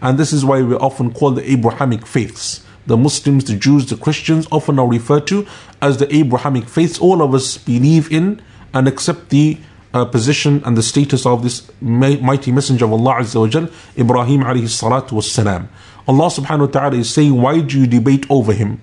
And 0.00 0.18
this 0.18 0.32
is 0.32 0.44
why 0.44 0.62
we 0.62 0.74
often 0.76 1.12
call 1.12 1.32
the 1.32 1.50
Abrahamic 1.50 2.06
faiths. 2.06 2.64
The 2.86 2.96
Muslims, 2.96 3.44
the 3.44 3.56
Jews, 3.56 3.86
the 3.86 3.96
Christians 3.96 4.46
often 4.52 4.78
are 4.78 4.86
referred 4.86 5.26
to 5.28 5.46
as 5.80 5.96
the 5.96 6.14
Abrahamic 6.14 6.68
faiths. 6.68 6.98
All 6.98 7.22
of 7.22 7.34
us 7.34 7.56
believe 7.58 8.12
in 8.12 8.42
and 8.72 8.86
accept 8.86 9.30
the 9.30 9.58
uh, 9.94 10.04
position 10.04 10.62
and 10.64 10.76
the 10.76 10.82
status 10.82 11.24
of 11.24 11.42
this 11.42 11.70
mighty 11.80 12.52
messenger 12.52 12.84
of 12.84 12.92
Allah 12.92 13.14
Azza 13.20 13.40
wa 13.40 13.46
Jal, 13.46 13.68
Ibrahim 13.96 14.42
alayhi 14.42 14.64
salatu 14.64 15.12
was. 15.12 15.38
Allah 15.38 15.68
subhanahu 16.06 16.60
wa 16.60 16.66
ta'ala 16.66 16.96
is 16.96 17.08
saying, 17.08 17.40
why 17.40 17.60
do 17.60 17.80
you 17.80 17.86
debate 17.86 18.26
over 18.28 18.52
him? 18.52 18.80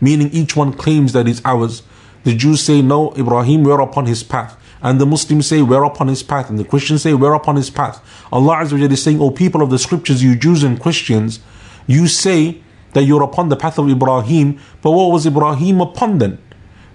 Meaning 0.00 0.30
each 0.30 0.54
one 0.54 0.72
claims 0.72 1.12
that 1.14 1.26
it's 1.26 1.40
ours. 1.44 1.82
The 2.28 2.34
Jews 2.34 2.60
say, 2.60 2.82
No, 2.82 3.14
Ibrahim, 3.14 3.64
we're 3.64 3.80
upon 3.80 4.04
his 4.04 4.22
path. 4.22 4.54
And 4.82 5.00
the 5.00 5.06
Muslims 5.06 5.46
say, 5.46 5.62
We're 5.62 5.84
upon 5.84 6.08
his 6.08 6.22
path. 6.22 6.50
And 6.50 6.58
the 6.58 6.64
Christians 6.64 7.00
say, 7.00 7.14
We're 7.14 7.32
upon 7.32 7.56
his 7.56 7.70
path. 7.70 8.04
Allah 8.30 8.56
Azza 8.56 8.78
is 8.78 9.02
saying, 9.02 9.18
O 9.18 9.30
people 9.30 9.62
of 9.62 9.70
the 9.70 9.78
scriptures, 9.78 10.22
you 10.22 10.36
Jews 10.36 10.62
and 10.62 10.78
Christians, 10.78 11.40
you 11.86 12.06
say 12.06 12.60
that 12.92 13.04
you're 13.04 13.22
upon 13.22 13.48
the 13.48 13.56
path 13.56 13.78
of 13.78 13.88
Ibrahim, 13.88 14.60
but 14.82 14.90
what 14.90 15.10
was 15.10 15.24
Ibrahim 15.24 15.80
upon 15.80 16.18
then? 16.18 16.36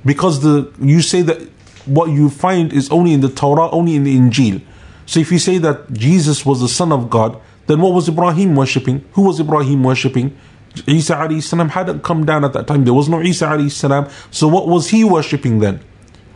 Because 0.06 0.44
the 0.44 0.72
you 0.80 1.02
say 1.02 1.24
that 1.24 1.42
what 1.88 2.12
you 2.12 2.30
find 2.30 2.72
is 2.72 2.92
only 2.92 3.12
in 3.12 3.22
the 3.22 3.30
Torah, 3.30 3.72
only 3.72 3.96
in 3.96 4.04
the 4.04 4.16
Injil. 4.16 4.62
So 5.08 5.20
if 5.20 5.32
you 5.32 5.40
say 5.40 5.58
that 5.58 5.94
Jesus 5.94 6.46
was 6.46 6.62
the 6.62 6.70
Son 6.70 6.92
of 6.92 7.10
God, 7.10 7.42
then 7.66 7.82
what 7.82 7.94
was 7.96 8.08
Ibrahim 8.08 8.56
worshipping? 8.56 9.04
Who 9.14 9.24
was 9.24 9.40
Ibrahim 9.40 9.84
worshipping? 9.84 10.38
Isa 10.88 11.16
alayhi 11.16 11.70
hadn't 11.70 12.04
come 12.04 12.26
down 12.26 12.44
at 12.44 12.54
that 12.54 12.68
time. 12.68 12.84
There 12.84 12.94
was 12.94 13.10
no 13.10 13.22
Isa 13.22 13.46
alayhi 13.46 13.72
salam. 13.72 14.10
So 14.32 14.48
what 14.48 14.68
was 14.68 14.90
he 14.90 15.04
worshipping 15.04 15.60
then? 15.60 15.80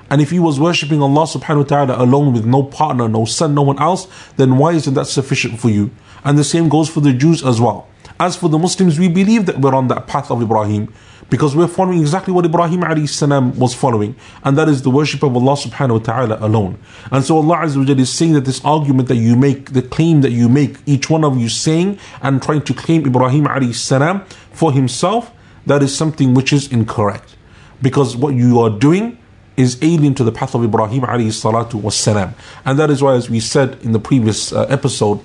And 0.09 0.21
if 0.21 0.29
he 0.29 0.39
was 0.39 0.59
worshipping 0.59 1.01
Allah 1.01 1.23
subhanahu 1.23 1.57
wa 1.57 1.63
ta'ala 1.63 2.03
alone 2.03 2.33
with 2.33 2.45
no 2.45 2.63
partner, 2.63 3.07
no 3.09 3.25
son, 3.25 3.53
no 3.53 3.61
one 3.61 3.79
else, 3.79 4.07
then 4.37 4.57
why 4.57 4.71
isn't 4.73 4.93
that 4.93 5.07
sufficient 5.07 5.59
for 5.59 5.69
you? 5.69 5.91
And 6.23 6.37
the 6.37 6.43
same 6.43 6.69
goes 6.69 6.89
for 6.89 7.01
the 7.01 7.13
Jews 7.13 7.43
as 7.45 7.59
well. 7.59 7.87
As 8.19 8.35
for 8.35 8.49
the 8.49 8.57
Muslims, 8.57 8.97
we 8.97 9.09
believe 9.09 9.45
that 9.47 9.59
we're 9.59 9.75
on 9.75 9.89
that 9.89 10.07
path 10.07 10.31
of 10.31 10.41
Ibrahim 10.41 10.93
because 11.29 11.55
we're 11.55 11.67
following 11.67 11.99
exactly 11.99 12.33
what 12.33 12.45
Ibrahim 12.45 13.07
salam 13.07 13.57
was 13.59 13.73
following, 13.73 14.15
and 14.43 14.57
that 14.57 14.69
is 14.69 14.81
the 14.81 14.89
worship 14.89 15.23
of 15.23 15.35
Allah 15.35 15.53
subhanahu 15.53 15.99
wa 15.99 15.99
ta'ala 15.99 16.37
alone. 16.39 16.79
And 17.11 17.23
so 17.23 17.37
Allah 17.37 17.57
Azza 17.57 17.99
is 17.99 18.11
saying 18.11 18.33
that 18.33 18.45
this 18.45 18.63
argument 18.63 19.07
that 19.09 19.17
you 19.17 19.35
make, 19.35 19.73
the 19.73 19.81
claim 19.81 20.21
that 20.21 20.31
you 20.31 20.47
make, 20.47 20.77
each 20.85 21.09
one 21.09 21.23
of 21.23 21.37
you 21.37 21.49
saying 21.49 21.99
and 22.21 22.41
trying 22.41 22.61
to 22.61 22.73
claim 22.73 23.05
Ibrahim 23.05 23.73
salam 23.73 24.25
for 24.51 24.71
himself, 24.71 25.31
that 25.65 25.83
is 25.83 25.95
something 25.95 26.33
which 26.33 26.53
is 26.53 26.71
incorrect. 26.71 27.35
Because 27.81 28.15
what 28.15 28.33
you 28.33 28.59
are 28.59 28.69
doing 28.69 29.19
is 29.57 29.77
alien 29.81 30.13
to 30.13 30.23
the 30.23 30.31
path 30.31 30.55
of 30.55 30.63
Ibrahim 30.63 31.01
wasalam. 31.01 32.33
And 32.63 32.79
that 32.79 32.89
is 32.89 33.03
why, 33.03 33.15
as 33.15 33.29
we 33.29 33.39
said 33.39 33.77
in 33.81 33.91
the 33.91 33.99
previous 33.99 34.53
uh, 34.53 34.65
episode, 34.69 35.19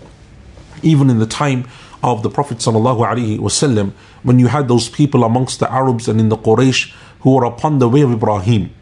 even 0.83 1.11
in 1.11 1.19
the 1.19 1.27
time 1.27 1.69
of 2.03 2.23
the 2.23 2.31
Prophet 2.31 2.59
wasallam, 2.59 3.93
when 4.23 4.39
you 4.39 4.49
had 4.49 4.69
those 4.69 4.89
people 4.89 5.25
amongst 5.25 5.61
the 5.61 5.73
Arabs 5.73 6.09
and 6.09 6.21
in 6.21 6.29
the 6.29 6.37
Quraysh 6.37 6.93
who 7.21 7.35
were 7.35 7.45
upon 7.45 7.79
the 7.79 7.89
way 7.89 8.01
of 8.01 8.13
Ibrahim, 8.13 8.75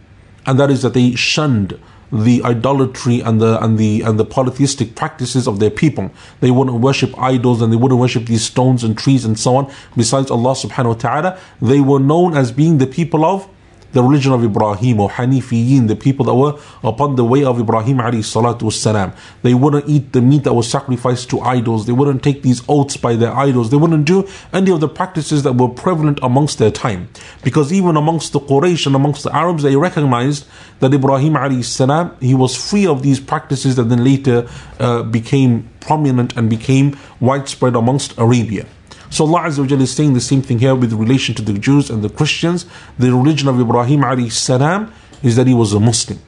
and 0.46 0.58
that 0.58 0.70
is 0.70 0.82
that 0.82 0.94
they 0.94 1.14
shunned 1.14 1.78
the 2.12 2.42
idolatry 2.42 3.20
and 3.20 3.40
the 3.40 3.62
and 3.62 3.78
the 3.78 4.02
and 4.02 4.18
the 4.18 4.24
polytheistic 4.24 4.96
practices 4.96 5.46
of 5.46 5.60
their 5.60 5.70
people. 5.70 6.10
They 6.40 6.50
wouldn't 6.50 6.80
worship 6.80 7.16
idols 7.18 7.62
and 7.62 7.72
they 7.72 7.76
wouldn't 7.76 8.00
worship 8.00 8.26
these 8.26 8.42
stones 8.42 8.82
and 8.82 8.98
trees 8.98 9.24
and 9.24 9.38
so 9.38 9.56
on. 9.56 9.72
Besides 9.96 10.30
Allah 10.30 10.52
subhanahu 10.52 10.86
wa 10.86 10.94
ta'ala, 10.94 11.38
they 11.62 11.80
were 11.80 12.00
known 12.00 12.36
as 12.36 12.50
being 12.50 12.78
the 12.78 12.86
people 12.86 13.24
of 13.24 13.48
the 13.92 14.02
religion 14.02 14.32
of 14.32 14.44
Ibrahim 14.44 15.00
or 15.00 15.10
Hanifiyin, 15.10 15.88
the 15.88 15.96
people 15.96 16.26
that 16.26 16.34
were 16.34 16.58
upon 16.82 17.16
the 17.16 17.24
way 17.24 17.44
of 17.44 17.58
Ibrahim 17.58 17.98
wasalam. 17.98 19.16
They 19.42 19.54
wouldn't 19.54 19.88
eat 19.88 20.12
the 20.12 20.20
meat 20.20 20.44
that 20.44 20.54
was 20.54 20.70
sacrificed 20.70 21.30
to 21.30 21.40
idols. 21.40 21.86
They 21.86 21.92
wouldn't 21.92 22.22
take 22.22 22.42
these 22.42 22.62
oaths 22.68 22.96
by 22.96 23.16
their 23.16 23.34
idols. 23.34 23.70
They 23.70 23.76
wouldn't 23.76 24.04
do 24.04 24.28
any 24.52 24.70
of 24.70 24.80
the 24.80 24.88
practices 24.88 25.42
that 25.42 25.54
were 25.54 25.68
prevalent 25.68 26.18
amongst 26.22 26.58
their 26.58 26.70
time. 26.70 27.08
Because 27.42 27.72
even 27.72 27.96
amongst 27.96 28.32
the 28.32 28.40
Quraysh 28.40 28.86
and 28.86 28.94
amongst 28.94 29.24
the 29.24 29.34
Arabs, 29.34 29.62
they 29.62 29.76
recognized 29.76 30.46
that 30.80 30.94
Ibrahim 30.94 31.62
salam, 31.62 32.16
he 32.20 32.34
was 32.34 32.56
free 32.56 32.86
of 32.86 33.02
these 33.02 33.20
practices 33.20 33.76
that 33.76 33.84
then 33.84 34.04
later 34.04 34.48
uh, 34.78 35.02
became 35.02 35.68
prominent 35.80 36.36
and 36.36 36.48
became 36.48 36.98
widespread 37.20 37.74
amongst 37.74 38.16
Arabia. 38.18 38.66
So 39.10 39.26
Allah 39.26 39.48
Azza 39.48 39.58
wa 39.58 39.66
Jalla 39.66 39.82
is 39.82 39.92
saying 39.92 40.14
the 40.14 40.20
same 40.20 40.40
thing 40.40 40.60
here 40.60 40.74
with 40.74 40.92
relation 40.92 41.34
to 41.34 41.42
the 41.42 41.52
Jews 41.54 41.90
and 41.90 42.02
the 42.02 42.08
Christians. 42.08 42.64
The 42.96 43.12
religion 43.12 43.48
of 43.48 43.60
Ibrahim 43.60 44.02
alayhi 44.02 44.30
salam 44.30 44.92
is 45.22 45.34
that 45.34 45.48
he 45.48 45.54
was 45.54 45.72
a 45.72 45.80
Muslim. 45.80 46.20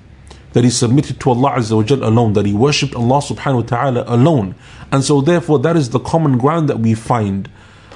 That 0.52 0.64
he 0.64 0.70
submitted 0.70 1.20
to 1.20 1.30
Allah 1.30 1.52
Azza 1.52 1.76
wa 1.76 1.84
Jalla 1.84 2.08
alone, 2.08 2.32
that 2.32 2.44
he 2.44 2.52
worshipped 2.52 2.96
Allah 2.96 3.20
subhanahu 3.20 3.54
wa 3.54 3.62
ta'ala 3.62 4.04
alone. 4.08 4.56
And 4.90 5.04
so 5.04 5.20
therefore 5.20 5.60
that 5.60 5.76
is 5.76 5.90
the 5.90 6.00
common 6.00 6.38
ground 6.38 6.68
that 6.68 6.80
we 6.80 6.94
find 6.94 7.48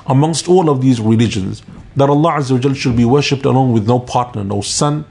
amongst 0.06 0.48
all 0.48 0.70
of 0.70 0.80
these 0.80 1.00
religions. 1.00 1.62
That 1.96 2.08
Allah 2.08 2.34
Azza 2.34 2.52
wa 2.52 2.58
Jalla 2.58 2.76
should 2.76 2.96
be 2.96 3.04
worshipped 3.04 3.44
alone 3.44 3.72
with 3.72 3.88
no 3.88 3.98
partner, 3.98 4.44
no 4.44 4.60
son, 4.60 5.04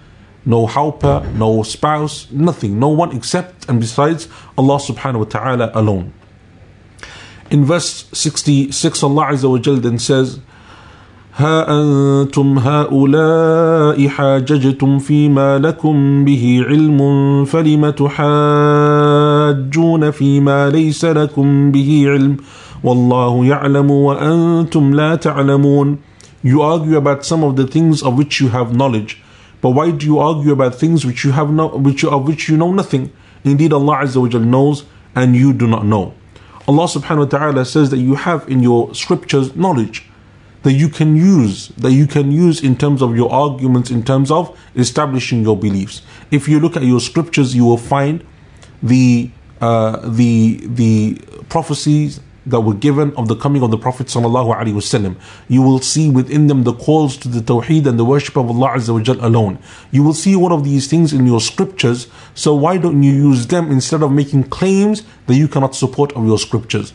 no 0.46 0.68
helper, 0.68 1.30
no 1.36 1.64
spouse, 1.64 2.32
nothing, 2.32 2.80
no 2.80 2.88
one 2.88 3.14
except 3.14 3.68
and 3.68 3.82
besides 3.82 4.30
Allah 4.58 4.78
subhanahu 4.78 5.20
wa 5.20 5.26
ta'ala 5.26 5.72
alone. 5.74 6.14
In 7.51 7.65
verse 7.65 8.07
66, 8.13 9.03
Allah 9.03 9.27
Azza 9.33 9.51
wa 9.51 9.59
Jal 9.59 9.77
then 9.77 9.99
says, 9.99 10.39
ها 11.37 11.67
أنتم 11.69 12.59
هؤلاء 12.59 14.09
حاججتم 14.09 14.99
فيما 14.99 15.59
لكم 15.59 16.25
به 16.25 16.65
علم 16.69 17.01
فلم 17.45 17.91
تحاجون 17.91 18.21
فيما 20.11 20.71
ليس 20.71 21.05
لكم 21.05 21.73
به 21.73 22.05
علم 22.07 22.37
والله 22.85 23.45
يعلم 23.45 23.91
وأنتم 23.91 24.95
لا 24.95 25.15
تعلمون 25.15 25.99
You 26.43 26.63
argue 26.63 26.97
about 26.97 27.25
some 27.27 27.45
of 27.45 27.57
the 27.57 27.67
things 27.67 28.03
of 28.03 28.17
which 28.17 28.41
you 28.41 28.49
have 28.49 28.75
knowledge, 28.75 29.23
but 29.61 29.71
why 29.71 29.91
do 29.91 30.07
you 30.07 30.19
argue 30.19 30.53
about 30.53 30.75
things 30.75 31.05
which 31.05 31.23
you 31.25 31.33
have 31.33 31.51
no, 31.51 31.69
which 31.69 32.03
of 32.03 32.27
which 32.27 32.49
you 32.49 32.57
know 32.57 32.73
nothing? 32.73 33.13
Indeed, 33.45 33.75
Allah 33.75 33.97
Azza 34.05 34.23
wa 34.23 34.29
Jal 34.29 34.41
knows, 34.41 34.85
and 35.15 35.37
you 35.37 35.53
do 35.53 35.67
not 35.67 35.85
know. 35.85 36.15
Allah 36.68 36.86
subhanahu 36.86 37.20
wa 37.20 37.26
ta'ala 37.26 37.66
says 37.66 37.90
that 37.92 38.00
you 38.00 38.16
have 38.16 38.50
in 38.50 38.62
your 38.62 38.94
scriptures 38.96 39.56
knowledge 39.56 40.10
that 40.66 40.74
you 40.74 40.90
can 40.90 41.16
use, 41.16 41.68
that 41.78 41.92
you 41.92 42.08
can 42.08 42.32
use 42.32 42.64
in 42.64 42.76
terms 42.76 43.04
of 43.04 43.16
your 43.16 43.32
arguments, 43.32 43.92
in 43.92 44.02
terms 44.04 44.32
of 44.32 44.58
establishing 44.76 45.44
your 45.44 45.56
beliefs. 45.56 46.02
If 46.32 46.48
you 46.48 46.60
look 46.60 46.76
at 46.76 46.82
your 46.82 47.00
scriptures, 47.00 47.56
you 47.56 47.64
will 47.66 47.78
find 47.78 48.26
the 48.82 49.30
uh, 49.62 50.10
the 50.10 50.60
the 50.66 51.22
prophecies 51.50 52.20
that 52.46 52.62
were 52.62 52.74
given 52.74 53.14
of 53.16 53.28
the 53.28 53.36
coming 53.36 53.64
of 53.64 53.72
the 53.72 53.78
Prophet 53.78 54.08
wasallam. 54.08 55.16
You 55.48 55.62
will 55.62 55.80
see 55.80 56.10
within 56.10 56.48
them 56.48 56.64
the 56.64 56.74
calls 56.74 57.18
to 57.18 57.28
the 57.28 57.40
Tawheed 57.40 57.86
and 57.88 57.98
the 57.98 58.06
worship 58.06 58.36
of 58.38 58.50
Allah 58.50 58.76
Azza 58.76 59.24
alone. 59.24 59.60
You 59.92 60.04
will 60.04 60.14
see 60.14 60.36
one 60.36 60.52
of 60.52 60.64
these 60.64 60.88
things 60.88 61.14
in 61.14 61.26
your 61.26 61.42
scriptures. 61.42 62.08
So 62.34 62.54
why 62.54 62.78
don't 62.78 63.02
you 63.02 63.12
use 63.12 63.48
them 63.48 63.72
instead 63.72 64.04
of 64.04 64.12
making 64.12 64.46
claims 64.46 65.04
that 65.28 65.36
you 65.36 65.48
cannot 65.48 65.76
support 65.76 66.14
of 66.14 66.26
your 66.26 66.38
scriptures? 66.38 66.94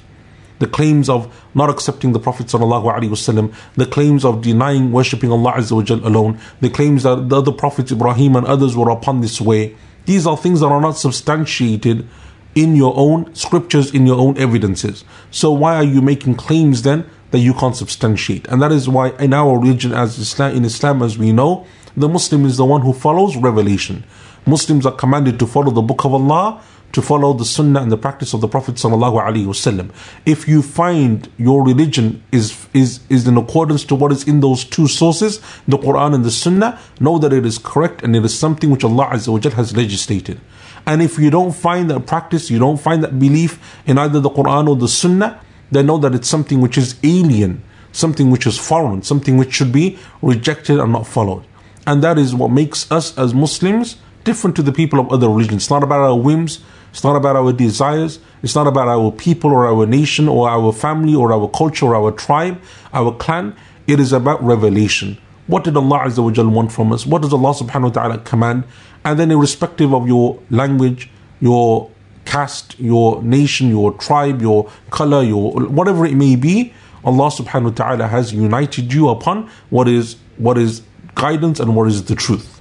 The 0.61 0.67
claims 0.67 1.09
of 1.09 1.35
not 1.55 1.71
accepting 1.71 2.13
the 2.13 2.21
Prophet 2.21 2.47
wasallam, 2.47 3.55
the 3.77 3.87
claims 3.87 4.25
of 4.25 4.43
denying 4.43 4.93
worshipping 4.93 5.33
Allah 5.33 5.55
Azza 5.55 6.05
alone, 6.05 6.39
the 6.61 6.71
claims 6.71 7.03
that 7.05 7.29
the 7.29 7.39
other 7.39 7.53
prophets 7.53 7.91
Ibrahim 7.91 8.37
and 8.37 8.47
others 8.47 8.77
were 8.77 8.91
upon 8.91 9.21
this 9.21 9.41
way. 9.41 9.75
These 10.05 10.27
are 10.27 10.37
things 10.37 10.61
that 10.61 10.67
are 10.67 10.81
not 10.81 10.97
substantiated 10.99 12.07
in 12.55 12.77
your 12.77 12.93
own 12.97 13.35
scriptures, 13.35 13.95
in 13.95 14.07
your 14.07 14.19
own 14.19 14.37
evidences. 14.39 15.05
So 15.31 15.53
why 15.53 15.77
are 15.77 15.85
you 15.85 16.01
making 16.03 16.35
claims 16.37 16.83
then 16.83 17.09
that 17.31 17.39
you 17.39 17.55
can't 17.55 17.77
substantiate? 17.77 18.49
And 18.49 18.61
that 18.63 18.73
is 18.73 18.89
why 18.89 19.11
in 19.19 19.33
our 19.33 19.59
religion 19.59 19.93
as 19.93 20.19
Islam, 20.19 20.57
in 20.57 20.65
Islam 20.65 21.03
as 21.03 21.17
we 21.17 21.33
know, 21.33 21.67
the 21.97 22.09
Muslim 22.09 22.45
is 22.45 22.57
the 22.57 22.65
one 22.65 22.83
who 22.83 22.93
follows 22.93 23.37
revelation. 23.37 24.05
Muslims 24.47 24.87
are 24.87 24.93
commanded 24.93 25.39
to 25.39 25.47
follow 25.47 25.71
the 25.71 25.83
book 25.83 26.05
of 26.05 26.15
Allah, 26.15 26.63
to 26.93 27.03
follow 27.03 27.33
the 27.33 27.45
sunnah 27.45 27.81
and 27.81 27.93
the 27.93 27.97
practice 27.97 28.35
of 28.35 28.41
the 28.41 28.49
Prophet 28.49 28.77
sallallahu. 28.77 29.91
If 30.27 30.49
you 30.49 30.63
find 30.63 31.29
your 31.39 31.65
religion 31.65 32.23
is, 32.33 32.67
is, 32.75 33.01
is 33.09 33.29
in 33.29 33.37
accordance 33.37 33.85
to 33.85 33.95
what 33.95 34.13
is 34.13 34.27
in 34.27 34.41
those 34.41 34.65
two 34.65 34.89
sources, 34.89 35.41
the 35.69 35.79
Quran 35.79 36.15
and 36.15 36.25
the 36.25 36.31
sunnah, 36.31 36.81
know 36.99 37.19
that 37.19 37.33
it 37.33 37.47
is 37.47 37.59
correct 37.59 38.03
and 38.03 38.17
it 38.17 38.25
is 38.25 38.37
something 38.37 38.71
which 38.71 38.85
Allah 38.85 39.09
has 39.09 39.77
legislated. 39.77 40.41
And 40.87 41.03
if 41.03 41.19
you 41.19 41.31
don't 41.31 41.53
find 41.53 41.91
that 41.91 42.07
practice, 42.07 42.51
you 42.51 42.59
don't 42.59 42.81
find 42.81 43.03
that 43.03 43.19
belief 43.19 43.79
in 43.87 43.99
either 43.99 44.21
the 44.21 44.31
Quran 44.31 44.69
or 44.69 44.77
the 44.77 44.89
Sunnah, 44.89 45.41
then 45.71 45.87
know 45.87 45.99
that 45.99 46.15
it's 46.15 46.29
something 46.29 46.61
which 46.61 46.77
is 46.77 46.97
alien, 47.03 47.63
something 47.93 48.31
which 48.31 48.47
is 48.47 48.59
foreign, 48.59 49.03
something 49.03 49.37
which 49.37 49.53
should 49.53 49.73
be 49.73 49.99
rejected 50.23 50.79
and 50.79 50.93
not 50.93 51.07
followed. 51.07 51.45
And 51.87 52.03
that 52.03 52.19
is 52.19 52.35
what 52.35 52.51
makes 52.51 52.91
us 52.91 53.17
as 53.17 53.35
Muslims 53.35 53.97
different 54.25 54.57
to 54.57 54.63
the 54.63 54.73
people 54.73 55.01
of 55.01 55.11
other 55.11 55.29
religions. 55.29 55.63
It's 55.63 55.71
not 55.71 55.83
about 55.83 56.01
our 56.01 56.19
whims, 56.19 56.61
it's 56.91 57.05
not 57.05 57.17
about 57.17 57.37
our 57.37 57.53
desires, 57.53 58.19
it's 58.43 58.55
not 58.55 58.67
about 58.67 58.89
our 58.89 59.13
people 59.13 59.51
or 59.53 59.67
our 59.67 59.87
nation 59.87 60.29
or 60.29 60.49
our 60.49 60.73
family 60.73 61.15
or 61.15 61.33
our 61.33 61.49
culture 61.49 61.87
or 61.87 61.95
our 61.95 62.13
tribe, 62.13 62.61
our 62.93 63.13
clan. 63.15 63.57
It 63.87 63.99
is 63.99 64.13
about 64.13 64.43
revelation. 64.43 65.19
What 65.47 65.65
did 65.65 65.77
Allah 65.77 66.05
Azza 66.05 66.23
wa 66.23 66.51
want 66.51 66.71
from 66.71 66.93
us? 66.93 67.07
What 67.07 67.23
does 67.23 67.33
Allah 67.33 67.53
subhanahu 67.55 67.83
wa 67.83 67.89
ta'ala 67.91 68.19
command? 68.19 68.65
And 69.05 69.19
then, 69.19 69.31
irrespective 69.31 69.95
of 69.95 70.07
your 70.07 70.39
language, 70.51 71.11
your 71.41 71.91
caste, 72.25 72.79
your 72.79 73.23
nation, 73.23 73.71
your 73.71 73.93
tribe, 73.95 74.43
your 74.43 74.71
color, 74.91 75.23
your 75.23 75.53
whatever 75.53 76.05
it 76.07 76.15
may 76.15 76.37
be, 76.37 76.73
Allah 77.05 77.31
subhanahu 77.31 77.65
wa 77.65 77.71
ta'ala 77.71 78.07
has 78.09 78.33
united 78.33 78.93
you 78.93 79.09
upon 79.09 79.51
what 79.71 79.89
is 79.89 80.17
what 80.37 80.59
is 80.59 80.83
guidance 81.15 81.59
and 81.61 81.75
what 81.75 81.89
is 81.89 82.05
the 82.05 82.15
truth. 82.15 82.61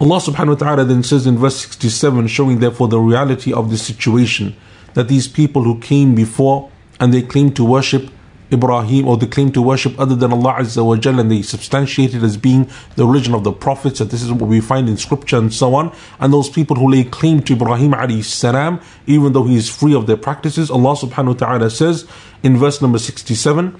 Allah 0.00 0.16
subhanahu 0.16 0.48
wa 0.48 0.54
ta'ala 0.54 0.84
then 0.84 1.02
says 1.02 1.26
in 1.26 1.36
verse 1.36 1.56
67, 1.56 2.26
showing 2.28 2.60
therefore 2.60 2.88
the 2.88 2.98
reality 2.98 3.52
of 3.52 3.70
the 3.70 3.76
situation 3.76 4.56
that 4.94 5.08
these 5.08 5.28
people 5.28 5.62
who 5.62 5.78
came 5.78 6.14
before 6.14 6.70
and 6.98 7.12
they 7.12 7.22
claim 7.22 7.52
to 7.52 7.64
worship 7.64 8.10
Ibrahim 8.51 9.07
or 9.07 9.17
they 9.17 9.25
claim 9.25 9.51
to 9.53 9.61
worship 9.61 9.99
other 9.99 10.15
than 10.15 10.31
Allah 10.31 10.57
Azza 10.59 10.85
wa 10.85 10.95
Jal 10.95 11.19
and 11.19 11.31
they 11.31 11.41
substantiate 11.41 12.13
it 12.13 12.21
as 12.21 12.37
being 12.37 12.69
the 12.95 13.05
religion 13.05 13.33
of 13.33 13.43
the 13.43 13.51
prophets 13.51 13.99
that 13.99 14.11
this 14.11 14.21
is 14.21 14.31
what 14.31 14.47
we 14.47 14.61
find 14.61 14.87
in 14.87 14.97
scripture 14.97 15.37
and 15.37 15.51
so 15.53 15.73
on 15.73 15.91
and 16.19 16.31
those 16.31 16.49
people 16.49 16.75
who 16.75 16.89
lay 16.91 17.03
claim 17.03 17.41
to 17.41 17.53
Ibrahim 17.53 17.93
alayhi 17.93 18.23
salam 18.23 18.79
even 19.07 19.33
though 19.33 19.45
he 19.45 19.55
is 19.55 19.67
free 19.67 19.95
of 19.95 20.05
their 20.05 20.17
practices 20.17 20.69
Allah 20.69 20.95
subhanahu 20.95 21.27
wa 21.27 21.33
ta'ala 21.33 21.69
says 21.69 22.07
in 22.43 22.57
verse 22.57 22.81
number 22.81 22.99
67 22.99 23.79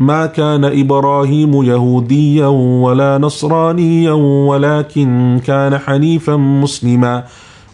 ما 0.00 0.26
كان 0.26 0.64
إبراهيم 0.64 1.62
يهوديا 1.62 2.46
ولا 2.46 3.18
نصرانيا 3.18 4.12
ولكن 4.12 5.40
كان 5.46 5.78
حنيفا 5.78 6.36
مسلما 6.36 7.24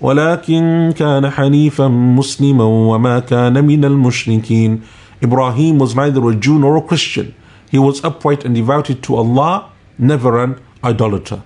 ولكن 0.01 0.93
كان 0.97 1.31
حنيفا 1.31 1.89
مسلما 1.89 2.65
وما 2.65 3.19
كان 3.19 3.65
من 3.65 3.85
المشركين 3.85 4.81
Ibrahim 5.23 5.79
was 5.79 5.95
neither 5.95 6.29
a 6.29 6.35
Jew 6.35 6.59
nor 6.59 6.77
a 6.77 6.83
Christian. 6.83 7.35
He 7.71 7.79
was 7.79 8.03
upright 8.03 8.45
and 8.45 8.55
devoted 8.57 9.03
to 9.05 9.15
Allah, 9.15 9.71
never 9.97 10.43
an 10.43 10.61
idolater. 10.83 11.43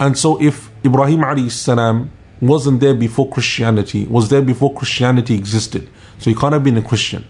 And 0.00 0.16
so 0.16 0.40
if 0.40 0.70
Ibrahim 0.82 1.50
salam 1.50 2.10
wasn't 2.40 2.80
there 2.80 2.94
before 2.94 3.28
Christianity, 3.28 4.06
was 4.06 4.30
there 4.30 4.40
before 4.40 4.72
Christianity 4.72 5.34
existed, 5.34 5.90
so 6.18 6.30
he 6.30 6.34
can't 6.34 6.54
have 6.54 6.64
been 6.64 6.78
a 6.78 6.82
Christian. 6.82 7.26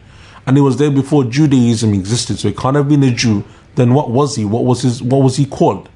and 0.47 0.57
he 0.57 0.61
was 0.61 0.77
there 0.77 0.91
before 0.91 1.25
Judaism 1.25 1.93
existed, 1.93 2.39
so 2.39 2.49
he 2.49 2.55
can't 2.55 2.77
have 2.77 2.89
been 2.89 3.03
a 3.03 3.11
Jew. 3.11 3.45
Then 3.75 3.93
what 3.93 4.11
was 4.11 4.37
he? 4.37 4.45
What 4.45 4.65
was 4.65 4.83
his? 4.83 5.03
What 5.03 5.19
was 5.19 5.37
he 5.37 5.45
called? 5.45 5.89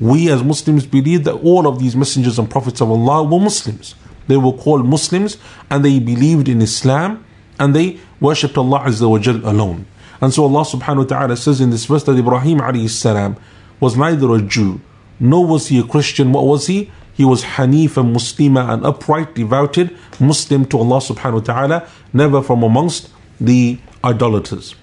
We 0.00 0.30
as 0.30 0.42
Muslims 0.42 0.86
believe 0.86 1.24
that 1.24 1.34
all 1.34 1.66
of 1.66 1.78
these 1.78 1.96
messengers 1.96 2.38
and 2.38 2.50
prophets 2.50 2.80
of 2.80 2.90
Allah 2.90 3.24
were 3.24 3.40
Muslims. 3.40 3.94
They 4.28 4.36
were 4.36 4.52
called 4.52 4.86
Muslims 4.86 5.38
and 5.70 5.84
they 5.84 5.98
believed 5.98 6.48
in 6.48 6.60
Islam 6.60 7.24
and 7.58 7.74
they 7.74 7.98
worshipped 8.20 8.58
Allah 8.58 8.80
Azza 8.80 9.08
wa 9.08 9.18
Jal 9.18 9.36
alone. 9.36 9.86
And 10.20 10.32
so 10.32 10.44
Allah 10.44 10.64
subhanahu 10.64 10.98
wa 10.98 11.04
ta'ala 11.04 11.36
says 11.36 11.60
in 11.60 11.70
this 11.70 11.86
verse 11.86 12.04
that 12.04 12.18
Ibrahim 12.18 12.58
alayhi 12.58 12.88
salam 12.88 13.36
was 13.80 13.96
neither 13.96 14.34
a 14.34 14.42
Jew 14.42 14.80
nor 15.20 15.46
was 15.46 15.68
he 15.68 15.78
a 15.78 15.82
Christian. 15.82 16.32
What 16.32 16.44
was 16.44 16.66
he? 16.66 16.90
He 17.14 17.24
was 17.24 17.42
Hanif 17.44 17.96
and 17.96 18.14
Muslima 18.14 18.70
and 18.70 18.84
upright, 18.84 19.34
devoted 19.34 19.96
Muslim 20.20 20.66
to 20.66 20.78
Allah 20.78 20.98
subhanahu 20.98 21.32
wa 21.32 21.40
ta'ala, 21.40 21.88
never 22.12 22.42
from 22.42 22.62
amongst 22.62 23.08
the 23.40 23.78
idolaters. 24.04 24.74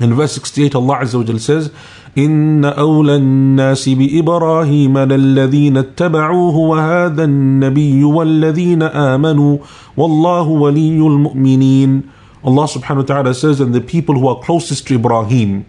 In 0.00 0.14
verse 0.14 0.32
68, 0.32 0.74
Allah 0.74 1.00
Azza 1.00 1.18
wa 1.18 1.24
Jal 1.24 1.38
says, 1.38 1.70
إن 2.16 2.64
أولى 2.64 3.16
الناس 3.16 3.88
بإبراهيم 3.88 4.98
للذين 4.98 5.76
اتبعوه 5.76 6.56
وهذا 6.56 7.24
النبي 7.24 8.04
والذين 8.04 8.82
آمنوا 8.82 9.58
والله 9.96 10.48
ولي 10.48 10.98
المؤمنين 10.98 12.02
Allah 12.42 12.64
subhanahu 12.64 12.96
wa 12.96 13.02
ta'ala 13.02 13.34
says, 13.34 13.60
and 13.60 13.74
the 13.74 13.82
people 13.82 14.14
who 14.18 14.26
are 14.26 14.40
closest 14.40 14.86
to 14.88 14.94
Ibrahim 14.94 15.66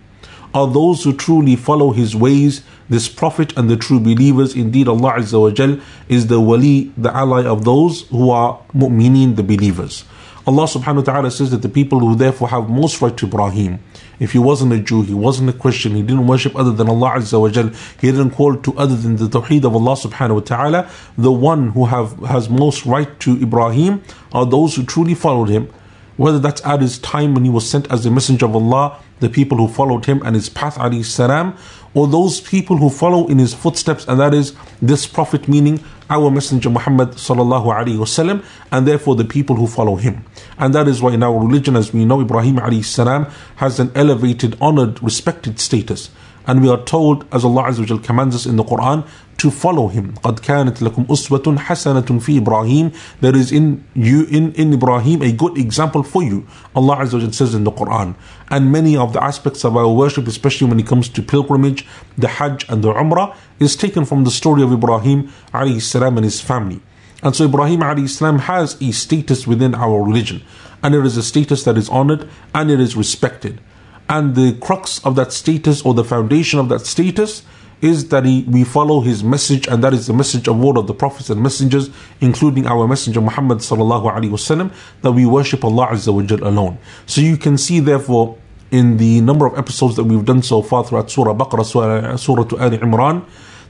are 0.54 0.68
those 0.68 1.04
who 1.04 1.12
truly 1.14 1.58
follow 1.58 1.92
his 1.92 2.16
ways, 2.16 2.62
this 2.90 3.10
prophet 3.10 3.56
and 3.58 3.70
the 3.70 3.76
true 3.76 4.00
believers. 4.00 4.56
Indeed, 4.56 4.88
Allah 4.88 5.16
Azza 5.16 5.40
wa 5.40 5.52
Jal 5.52 5.80
is 6.08 6.28
the 6.28 6.40
wali, 6.40 6.94
the 6.98 7.14
ally 7.16 7.44
of 7.46 7.66
those 7.66 8.08
who 8.08 8.30
are 8.30 8.60
mu'mineen, 8.74 9.36
the 9.36 9.44
believers. 9.44 10.06
Allah 10.48 10.64
subhanahu 10.64 11.08
wa 11.08 11.14
ta'ala 11.14 11.32
says 11.32 11.52
that 11.52 11.62
the 11.62 11.70
people 11.70 12.00
who 12.00 12.16
therefore 12.16 12.48
have 12.48 12.70
most 12.70 13.02
right 13.02 13.16
to 13.18 13.28
Ibrahim, 13.28 13.80
if 14.19 14.33
he 14.33 14.39
wasn't 14.39 14.73
a 14.73 14.79
Jew, 14.79 15.03
he 15.03 15.15
wasn't 15.15 15.51
a 15.51 15.53
Christian, 15.53 15.95
he 15.95 16.03
didn't 16.03 16.27
worship 16.27 16.57
other 16.57 16.73
than 16.73 16.89
Allah 16.89 17.13
Azza 17.17 17.41
wa 17.41 17.49
Jal, 17.49 17.69
he 18.01 18.11
didn't 18.11 18.31
call 18.31 18.57
to 18.57 18.77
other 18.79 18.97
than 18.97 19.17
the 19.17 19.27
Tawheed 19.27 19.65
of 19.65 19.75
Allah 19.75 19.95
subhanahu 19.95 20.35
wa 20.35 20.41
ta'ala, 20.41 20.91
the 21.19 21.33
one 21.33 21.71
who 21.71 21.87
have 21.87 22.19
has 22.21 22.49
most 22.49 22.87
right 22.87 23.19
to 23.21 23.41
Ibrahim 23.41 24.03
are 24.33 24.47
those 24.47 24.77
who 24.77 24.85
truly 24.85 25.15
followed 25.15 25.49
him, 25.49 25.73
whether 26.17 26.39
that's 26.39 26.65
at 26.65 26.81
his 26.81 26.99
time 26.99 27.35
when 27.35 27.45
he 27.45 27.51
was 27.51 27.69
sent 27.69 27.91
as 27.91 28.07
a 28.07 28.11
messenger 28.11 28.47
of 28.47 28.57
Allah, 28.57 29.01
the 29.21 29.29
people 29.29 29.59
who 29.59 29.69
followed 29.69 30.05
him 30.07 30.23
and 30.25 30.35
his 30.35 30.49
path 30.49 30.79
salam, 31.05 31.57
or 31.95 32.07
those 32.07 32.41
people 32.41 32.77
who 32.77 32.91
follow 32.91 33.27
in 33.27 33.39
his 33.39 33.55
footsteps, 33.55 34.07
and 34.07 34.21
that 34.21 34.35
is 34.35 34.55
this 34.83 35.07
prophet, 35.07 35.49
meaning 35.49 35.83
our 36.11 36.31
messenger 36.31 36.69
Muhammad 36.69 37.11
sallallahu 37.13 37.65
alaihi 37.65 37.97
wasallam, 37.97 38.45
and 38.71 38.87
therefore 38.87 39.17
the 39.17 39.25
people 39.25 39.57
who 39.57 39.67
follow 39.67 39.97
him. 39.97 40.25
And 40.59 40.75
that 40.75 40.89
is 40.89 41.01
why 41.01 41.13
in 41.13 41.23
our 41.23 41.39
religion, 41.39 41.75
as 41.75 41.93
we 41.93 42.05
know, 42.05 42.21
Ibrahim 42.21 42.83
salam 42.83 43.27
has 43.57 43.81
an 43.81 43.91
elevated, 43.95 44.57
honored, 44.61 45.03
respected 45.03 45.59
status. 45.59 46.11
And 46.47 46.63
we 46.63 46.69
are 46.69 46.83
told, 46.85 47.27
as 47.35 47.45
Allah 47.45 47.65
Azza 47.65 48.05
commands 48.05 48.37
us 48.37 48.47
in 48.47 48.57
the 48.57 48.63
Quran, 48.63 49.09
to 49.42 49.50
follow 49.50 49.88
him. 49.88 50.14
قد 50.24 50.40
كانت 50.40 50.82
لكم 50.82 51.06
أسوة 51.10 51.58
حسنة 51.58 52.20
في 52.20 52.38
إبراهيم. 52.38 52.92
There 53.22 53.36
is 53.36 53.52
in 53.52 53.84
you 53.96 54.26
in, 54.26 54.54
in 54.54 54.74
Ibrahim 54.74 55.24
a 55.24 55.32
good 55.32 55.58
example 55.58 56.04
for 56.04 56.22
you. 56.22 56.46
Allah 56.76 56.98
Azza 56.98 57.24
wa 57.24 57.32
says 57.32 57.56
in 57.56 57.64
the 57.64 57.72
Quran. 57.72 58.14
And 58.50 58.72
many 58.72 58.96
of 58.96 59.14
the 59.14 59.24
aspects 59.24 59.66
of 59.66 59.76
our 59.76 59.92
worship, 59.92 60.28
especially 60.28 60.68
when 60.68 60.80
it 60.80 60.86
comes 60.86 61.10
to 61.10 61.24
pilgrimage, 61.24 61.88
the 62.18 62.28
Hajj 62.28 62.70
and 62.70 62.84
the 62.84 62.94
Umrah, 62.94 63.36
is 63.60 63.76
taken 63.76 64.06
from 64.06 64.26
the 64.26 64.32
story 64.32 64.62
of 64.62 64.72
Ibrahim 64.72 65.32
alayhi 65.54 65.82
salam 65.82 66.18
and 66.18 66.26
his 66.26 66.40
family. 66.40 66.80
And 67.24 67.36
so 67.36 67.46
Ibrahim 67.46 67.80
alayhi 67.80 68.10
salam 68.10 68.40
has 68.40 68.80
a 68.80 68.92
status 68.92 69.48
within 69.48 69.74
our 69.74 70.04
religion. 70.04 70.44
And 70.84 70.94
it 70.94 71.04
is 71.04 71.18
a 71.18 71.24
status 71.24 71.64
that 71.64 71.78
is 71.78 71.90
honored 71.90 72.30
and 72.54 72.70
it 72.70 72.80
is 72.80 72.96
respected. 72.96 73.60
And 74.08 74.36
the 74.36 74.54
crux 74.62 75.04
of 75.06 75.16
that 75.16 75.32
status 75.32 75.82
or 75.82 75.96
the 75.96 76.04
foundation 76.04 76.60
of 76.60 76.70
that 76.70 76.82
status 76.82 77.44
is 77.81 78.09
that 78.09 78.25
he, 78.25 78.43
we 78.45 78.65
follow 78.65 79.01
his 79.01 79.23
message, 79.23 79.69
and 79.69 79.85
that 79.85 79.93
is 79.93 80.07
the 80.07 80.13
message 80.13 80.49
of 80.49 80.63
all 80.65 80.79
of 80.79 80.87
the 80.87 80.95
prophets 80.95 81.31
and 81.31 81.43
messengers, 81.43 81.91
including 82.21 82.67
our 82.67 82.89
messenger 82.89 83.21
Muhammad 83.21 83.59
sallallahu 83.59 84.11
alaihi 84.13 84.31
wasallam, 84.31 84.73
that 85.03 85.13
we 85.13 85.27
worship 85.27 85.65
Allah 85.65 85.89
Azza 85.89 86.13
wa 86.13 86.23
Jal 86.23 86.43
alone. 86.47 86.79
So 87.07 87.21
you 87.21 87.37
can 87.37 87.59
see, 87.59 87.81
therefore, 87.81 88.39
in 88.71 88.97
the 88.97 89.21
number 89.21 89.47
of 89.47 89.57
episodes 89.59 89.97
that 89.97 90.05
we've 90.05 90.25
done 90.25 90.43
so 90.43 90.63
far 90.63 90.85
throughout 90.85 91.11
Surah 91.11 91.35
Baqarah, 91.35 91.65
Surah, 91.65 92.17
Surah 92.17 92.63
Ali 92.63 92.79
Imran, 92.79 93.25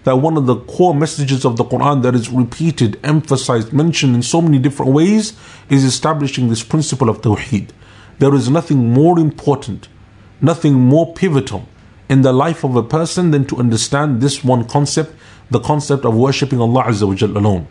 that 0.05 0.17
one 0.17 0.37
of 0.37 0.47
the 0.47 0.57
core 0.57 0.95
messages 0.95 1.45
of 1.45 1.57
the 1.57 1.65
Quran 1.65 2.03
that 2.03 2.15
is 2.15 2.31
repeated, 2.31 2.99
emphasized, 3.03 3.73
mentioned 3.73 4.15
in 4.15 4.23
so 4.23 4.41
many 4.41 4.59
different 4.59 4.93
ways 4.93 5.37
is 5.69 5.85
establishing 5.85 6.49
this 6.49 6.63
principle 6.63 7.11
of 7.11 7.21
Tawheed. 7.23 7.71
There 8.21 8.35
is 8.35 8.49
nothing 8.49 8.93
more 8.93 9.19
important 9.19 9.89
nothing 10.41 10.75
more 10.75 11.15
pivotal 11.15 11.67
in 12.09 12.23
the 12.23 12.33
life 12.33 12.65
of 12.65 12.77
a 12.77 12.83
person 12.83 13.31
than 13.31 13.45
to 13.47 13.57
understand 13.57 14.21
this 14.21 14.45
one 14.45 14.67
concept, 14.67 15.15
the 15.51 15.61
concept 15.61 16.05
of 16.05 16.15
worshipping 16.15 16.61
Allah 16.61 16.85
Azza 16.85 17.07
wa 17.07 17.39
alone. 17.41 17.67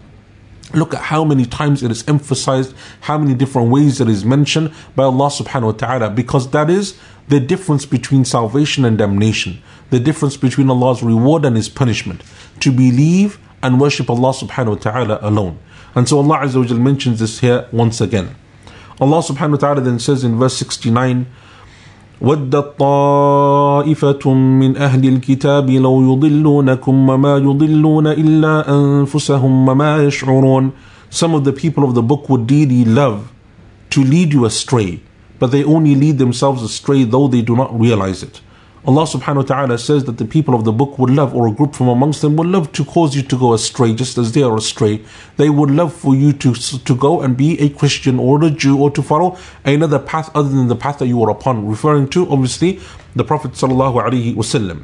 Look 0.74 0.94
at 0.94 1.02
how 1.02 1.24
many 1.24 1.46
times 1.46 1.84
it 1.84 1.92
is 1.92 2.04
emphasized, 2.08 2.76
how 3.02 3.18
many 3.18 3.34
different 3.34 3.70
ways 3.70 4.02
it 4.02 4.10
is 4.10 4.26
mentioned 4.26 4.74
by 4.96 5.04
Allah 5.04 5.28
subhanahu 5.28 5.66
wa 5.66 5.72
ta'ala, 5.72 6.10
because 6.10 6.50
that 6.52 6.70
is 6.70 6.98
the 7.28 7.40
difference 7.40 7.86
between 7.86 8.26
salvation 8.26 8.84
and 8.84 8.98
damnation, 8.98 9.62
the 9.90 10.00
difference 10.00 10.38
between 10.38 10.70
Allah's 10.70 11.02
reward 11.02 11.46
and 11.46 11.56
His 11.56 11.70
punishment. 11.70 12.22
To 12.62 12.72
believe 12.72 13.40
and 13.62 13.80
worship 13.80 14.10
Allah 14.10 14.34
subhanahu 14.34 14.68
wa 14.68 14.76
ta'ala 14.76 15.20
alone. 15.22 15.60
And 15.94 16.10
so 16.10 16.18
Allah 16.20 16.40
Azza 16.40 16.70
wa 16.70 16.78
mentions 16.78 17.20
this 17.20 17.40
here 17.40 17.68
once 17.72 18.02
again. 18.02 18.36
Allah 19.00 19.20
subhanahu 19.20 19.52
wa 19.52 19.58
ta'ala 19.58 19.82
then 19.82 20.00
says 20.00 20.24
in 20.24 20.38
verse 20.38 20.58
69, 20.58 21.26
ودت 22.22 22.80
طائفة 22.80 24.34
من 24.34 24.78
أهل 24.78 25.08
الكتاب 25.08 25.70
لو 25.70 26.14
يضلونكم 26.14 27.10
وما 27.10 27.38
يضلون 27.38 28.08
إلا 28.08 28.70
أنفسهم 28.70 29.70
وما 29.70 30.04
يشعرون 30.04 30.72
Some 31.12 31.34
of 31.34 31.44
the 31.44 31.54
people 31.54 31.84
of 31.84 31.94
the 31.94 32.02
book 32.02 32.30
would 32.30 32.48
dearly 32.48 32.84
love 32.84 33.32
to 33.90 34.04
lead 34.04 34.34
you 34.34 34.44
astray, 34.46 35.00
but 35.40 35.52
they 35.52 35.64
only 35.64 35.96
lead 35.96 36.18
themselves 36.18 36.62
astray 36.62 37.04
though 37.04 37.28
they 37.28 37.42
do 37.42 37.56
not 37.56 37.80
realize 37.80 38.24
it. 38.24 38.42
Allah 38.88 39.04
subhanahu 39.04 39.38
wa 39.38 39.42
ta'ala 39.42 39.78
says 39.80 40.04
that 40.06 40.20
the 40.20 40.26
people 40.26 40.54
of 40.54 40.64
the 40.64 40.72
book 40.72 41.00
would 41.00 41.10
love, 41.10 41.34
or 41.34 41.48
a 41.48 41.52
group 41.52 41.74
from 41.74 41.88
amongst 41.88 42.22
them 42.22 42.36
would 42.36 42.46
love 42.46 42.72
to 42.74 42.86
cause 42.86 43.16
you 43.16 43.24
to 43.24 43.36
go 43.36 43.54
astray, 43.54 43.96
just 43.96 44.20
as 44.20 44.34
they 44.34 44.44
are 44.44 44.56
astray. 44.56 45.04
They 45.38 45.50
would 45.50 45.72
love 45.72 45.92
for 45.92 46.16
you 46.16 46.34
to, 46.34 46.54
to 46.54 46.96
go 46.96 47.22
and 47.22 47.36
be 47.36 47.60
a 47.60 47.70
Christian 47.70 48.20
or 48.20 48.44
a 48.44 48.52
Jew 48.52 48.78
or 48.80 48.92
to 48.92 49.02
follow 49.02 49.40
another 49.64 49.98
path 49.98 50.30
other 50.36 50.50
than 50.50 50.68
the 50.68 50.76
path 50.76 51.00
that 51.00 51.08
you 51.08 51.18
were 51.18 51.32
upon, 51.32 51.68
referring 51.68 52.10
to 52.10 52.30
obviously 52.30 52.80
the 53.16 53.24
Prophet 53.24 53.54
wasallam. 53.54 54.84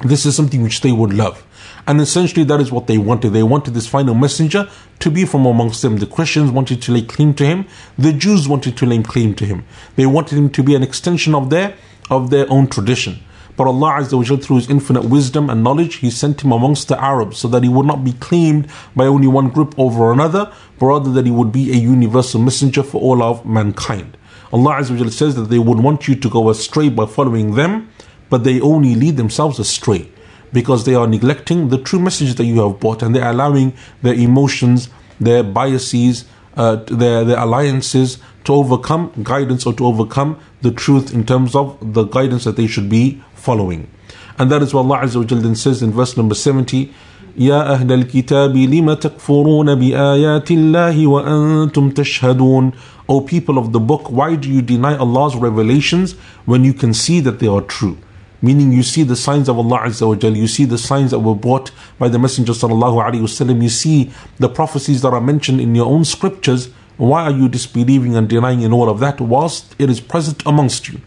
This 0.00 0.26
is 0.26 0.34
something 0.34 0.62
which 0.62 0.80
they 0.80 0.90
would 0.90 1.12
love. 1.12 1.46
And 1.86 2.00
essentially, 2.00 2.44
that 2.44 2.60
is 2.60 2.72
what 2.72 2.86
they 2.88 2.98
wanted. 2.98 3.30
They 3.30 3.42
wanted 3.42 3.74
this 3.74 3.86
final 3.86 4.14
messenger 4.14 4.68
to 5.00 5.10
be 5.10 5.24
from 5.24 5.46
amongst 5.46 5.82
them. 5.82 5.98
The 5.98 6.06
Christians 6.06 6.50
wanted 6.50 6.82
to 6.82 6.92
lay 6.92 7.02
claim 7.02 7.34
to 7.34 7.44
him. 7.44 7.66
The 7.98 8.12
Jews 8.12 8.48
wanted 8.48 8.76
to 8.78 8.86
lay 8.86 9.02
claim 9.02 9.34
to 9.34 9.44
him. 9.44 9.64
They 9.96 10.06
wanted 10.06 10.38
him 10.38 10.50
to 10.50 10.62
be 10.62 10.74
an 10.74 10.82
extension 10.82 11.34
of 11.34 11.50
their 11.50 11.76
of 12.10 12.30
their 12.30 12.50
own 12.50 12.66
tradition. 12.66 13.18
But 13.56 13.66
Allah 13.66 14.00
Azza 14.00 14.16
wa 14.16 14.36
through 14.36 14.56
His 14.56 14.70
infinite 14.70 15.04
wisdom 15.04 15.50
and 15.50 15.62
knowledge, 15.62 15.96
He 15.96 16.10
sent 16.10 16.42
him 16.42 16.52
amongst 16.52 16.88
the 16.88 17.00
Arabs 17.00 17.38
so 17.38 17.48
that 17.48 17.62
he 17.62 17.68
would 17.68 17.86
not 17.86 18.02
be 18.02 18.14
claimed 18.14 18.66
by 18.96 19.04
only 19.04 19.26
one 19.26 19.50
group 19.50 19.74
over 19.78 20.12
another, 20.12 20.52
but 20.78 20.86
rather 20.86 21.12
that 21.12 21.26
he 21.26 21.32
would 21.32 21.52
be 21.52 21.70
a 21.70 21.76
universal 21.76 22.40
messenger 22.40 22.82
for 22.82 23.00
all 23.00 23.22
of 23.22 23.44
mankind. 23.44 24.16
Allah 24.52 24.76
Azza 24.76 24.98
wa 24.98 25.08
says 25.10 25.34
that 25.36 25.50
they 25.50 25.58
would 25.58 25.80
want 25.80 26.08
you 26.08 26.14
to 26.14 26.30
go 26.30 26.48
astray 26.48 26.88
by 26.88 27.06
following 27.06 27.54
them, 27.54 27.90
but 28.30 28.44
they 28.44 28.60
only 28.60 28.94
lead 28.94 29.16
themselves 29.16 29.58
astray 29.58 30.10
because 30.52 30.84
they 30.84 30.94
are 30.94 31.06
neglecting 31.06 31.68
the 31.68 31.78
true 31.78 31.98
message 31.98 32.34
that 32.34 32.44
you 32.44 32.60
have 32.60 32.80
brought 32.80 33.02
and 33.02 33.14
they're 33.14 33.28
allowing 33.28 33.72
their 34.02 34.14
emotions, 34.14 34.88
their 35.20 35.42
biases, 35.42 36.24
uh, 36.56 36.76
their, 36.84 37.24
their 37.24 37.38
alliances 37.38 38.18
to 38.45 38.53
overcome 38.53 39.11
guidance 39.23 39.65
or 39.65 39.73
to 39.73 39.85
overcome 39.85 40.39
the 40.61 40.71
truth 40.71 41.13
in 41.13 41.25
terms 41.25 41.55
of 41.55 41.77
the 41.93 42.03
guidance 42.03 42.43
that 42.45 42.55
they 42.55 42.67
should 42.67 42.89
be 42.89 43.21
following. 43.35 43.89
And 44.37 44.51
that 44.51 44.61
is 44.61 44.73
what 44.73 44.81
Allah 44.81 44.99
Azza 44.99 45.17
wa 45.17 45.23
Jal 45.23 45.39
then 45.39 45.55
says 45.55 45.81
in 45.81 45.91
verse 45.91 46.15
number 46.17 46.35
70, 46.35 46.93
يا 47.37 47.73
أهل 47.73 47.91
الكتاب 47.91 48.57
لم 48.57 48.93
تكفرون 48.93 49.75
بآيات 49.75 50.51
الله 50.51 51.07
وأنتم 51.07 51.89
تشهدون 51.89 52.71
O 53.09 53.21
people 53.21 53.57
of 53.57 53.71
the 53.71 53.79
book, 53.79 54.11
why 54.11 54.35
do 54.35 54.49
you 54.49 54.61
deny 54.61 54.97
Allah's 54.97 55.35
revelations 55.35 56.13
when 56.45 56.65
you 56.65 56.73
can 56.73 56.93
see 56.93 57.21
that 57.21 57.39
they 57.39 57.47
are 57.47 57.61
true? 57.61 57.97
Meaning 58.41 58.73
you 58.73 58.83
see 58.83 59.03
the 59.03 59.15
signs 59.15 59.47
of 59.47 59.57
Allah 59.57 59.79
Azza 59.85 60.07
wa 60.07 60.15
Jal, 60.15 60.35
you 60.35 60.47
see 60.47 60.65
the 60.65 60.77
signs 60.77 61.11
that 61.11 61.19
were 61.19 61.33
brought 61.33 61.71
by 61.97 62.09
the 62.09 62.19
Messenger 62.19 62.51
Sallallahu 62.53 63.01
Alaihi 63.01 63.21
Wasallam, 63.21 63.63
you 63.63 63.69
see 63.69 64.11
the 64.39 64.49
prophecies 64.49 65.01
that 65.03 65.13
are 65.13 65.21
mentioned 65.21 65.61
in 65.61 65.73
your 65.73 65.85
own 65.85 66.03
scriptures, 66.03 66.69
why 67.08 67.24
are 67.24 67.32
you 67.32 67.48
disbelieving 67.48 68.14
and 68.16 68.28
denying 68.28 68.60
in 68.60 68.72
all 68.72 68.88
of 68.88 69.00
that 69.00 69.20
whilst 69.20 69.74
it 69.78 69.90
is 69.90 70.00
present 70.00 70.40
amongst 70.46 70.88
you? 70.88 71.00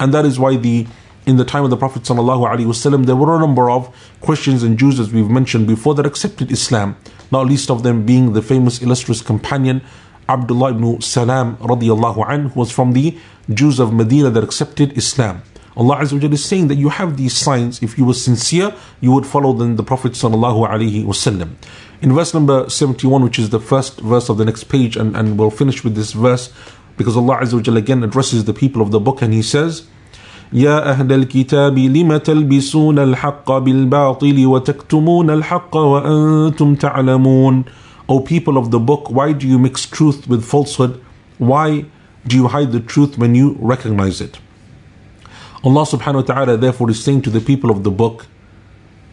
And 0.00 0.12
that 0.12 0.24
is 0.24 0.38
why 0.38 0.56
the 0.56 0.86
in 1.24 1.36
the 1.36 1.44
time 1.44 1.64
of 1.64 1.70
the 1.70 1.76
Prophet 1.76 2.02
ﷺ, 2.02 3.06
there 3.06 3.16
were 3.16 3.36
a 3.36 3.40
number 3.40 3.68
of 3.68 3.92
Christians 4.20 4.62
and 4.62 4.78
Jews, 4.78 5.00
as 5.00 5.12
we've 5.12 5.28
mentioned 5.28 5.66
before, 5.66 5.94
that 5.96 6.06
accepted 6.06 6.52
Islam, 6.52 6.96
not 7.32 7.46
least 7.46 7.68
of 7.68 7.82
them 7.82 8.06
being 8.06 8.32
the 8.32 8.42
famous 8.42 8.80
illustrious 8.80 9.22
companion 9.22 9.82
Abdullah 10.28 10.70
ibn 10.70 11.00
Salam 11.00 11.56
radiallahu 11.58 12.28
anh, 12.28 12.48
who 12.50 12.60
was 12.60 12.70
from 12.70 12.92
the 12.92 13.16
Jews 13.52 13.78
of 13.78 13.92
Medina 13.92 14.30
that 14.30 14.42
accepted 14.42 14.96
Islam. 14.98 15.42
Allah 15.76 15.98
Azza 15.98 16.32
is 16.32 16.44
saying 16.44 16.68
that 16.68 16.76
you 16.76 16.88
have 16.88 17.16
these 17.16 17.36
signs. 17.36 17.82
If 17.82 17.98
you 17.98 18.06
were 18.06 18.14
sincere, 18.14 18.74
you 19.00 19.12
would 19.12 19.26
follow 19.26 19.52
then 19.52 19.76
the 19.76 19.82
Prophet 19.82 20.12
sallallahu 20.12 20.66
alaihi 20.66 21.04
wasallam. 21.04 21.54
In 22.01 22.13
verse 22.13 22.33
number 22.33 22.69
71, 22.69 23.23
which 23.23 23.37
is 23.37 23.49
the 23.49 23.59
first 23.59 24.01
verse 24.01 24.29
of 24.29 24.37
the 24.37 24.45
next 24.45 24.65
page, 24.65 24.97
and, 24.97 25.15
and 25.15 25.37
we'll 25.37 25.51
finish 25.51 25.83
with 25.83 25.95
this 25.95 26.13
verse 26.13 26.51
because 26.97 27.15
Allah 27.15 27.37
Azza 27.37 27.67
wa 27.67 27.77
again 27.77 28.03
addresses 28.03 28.45
the 28.45 28.53
people 28.53 28.81
of 28.81 28.91
the 28.91 28.99
book 28.99 29.21
and 29.21 29.33
He 29.33 29.41
says, 29.41 29.87
يا 30.53 30.91
أهل 30.91 31.11
الكتاب 31.11 31.77
لم 31.79 32.17
تلبسون 32.17 32.99
الحق 32.99 33.51
بالباطل 33.51 34.45
وتكتمون 34.45 35.29
الحق 35.29 35.77
وأنتم 35.77 36.75
تعلمون 36.75 37.65
O 38.09 38.19
people 38.19 38.57
of 38.57 38.71
the 38.71 38.79
book, 38.79 39.09
why 39.09 39.31
do 39.31 39.47
you 39.47 39.57
mix 39.57 39.85
truth 39.85 40.27
with 40.27 40.43
falsehood? 40.43 41.01
Why 41.37 41.85
do 42.27 42.35
you 42.35 42.47
hide 42.49 42.73
the 42.73 42.81
truth 42.81 43.17
when 43.17 43.35
you 43.35 43.57
recognize 43.61 44.19
it? 44.19 44.39
Allah 45.63 45.85
subhanahu 45.85 46.15
wa 46.15 46.21
ta'ala 46.33 46.57
therefore 46.57 46.89
is 46.89 47.01
saying 47.01 47.21
to 47.21 47.29
the 47.29 47.39
people 47.39 47.71
of 47.71 47.83
the 47.85 47.91
book, 47.91 48.25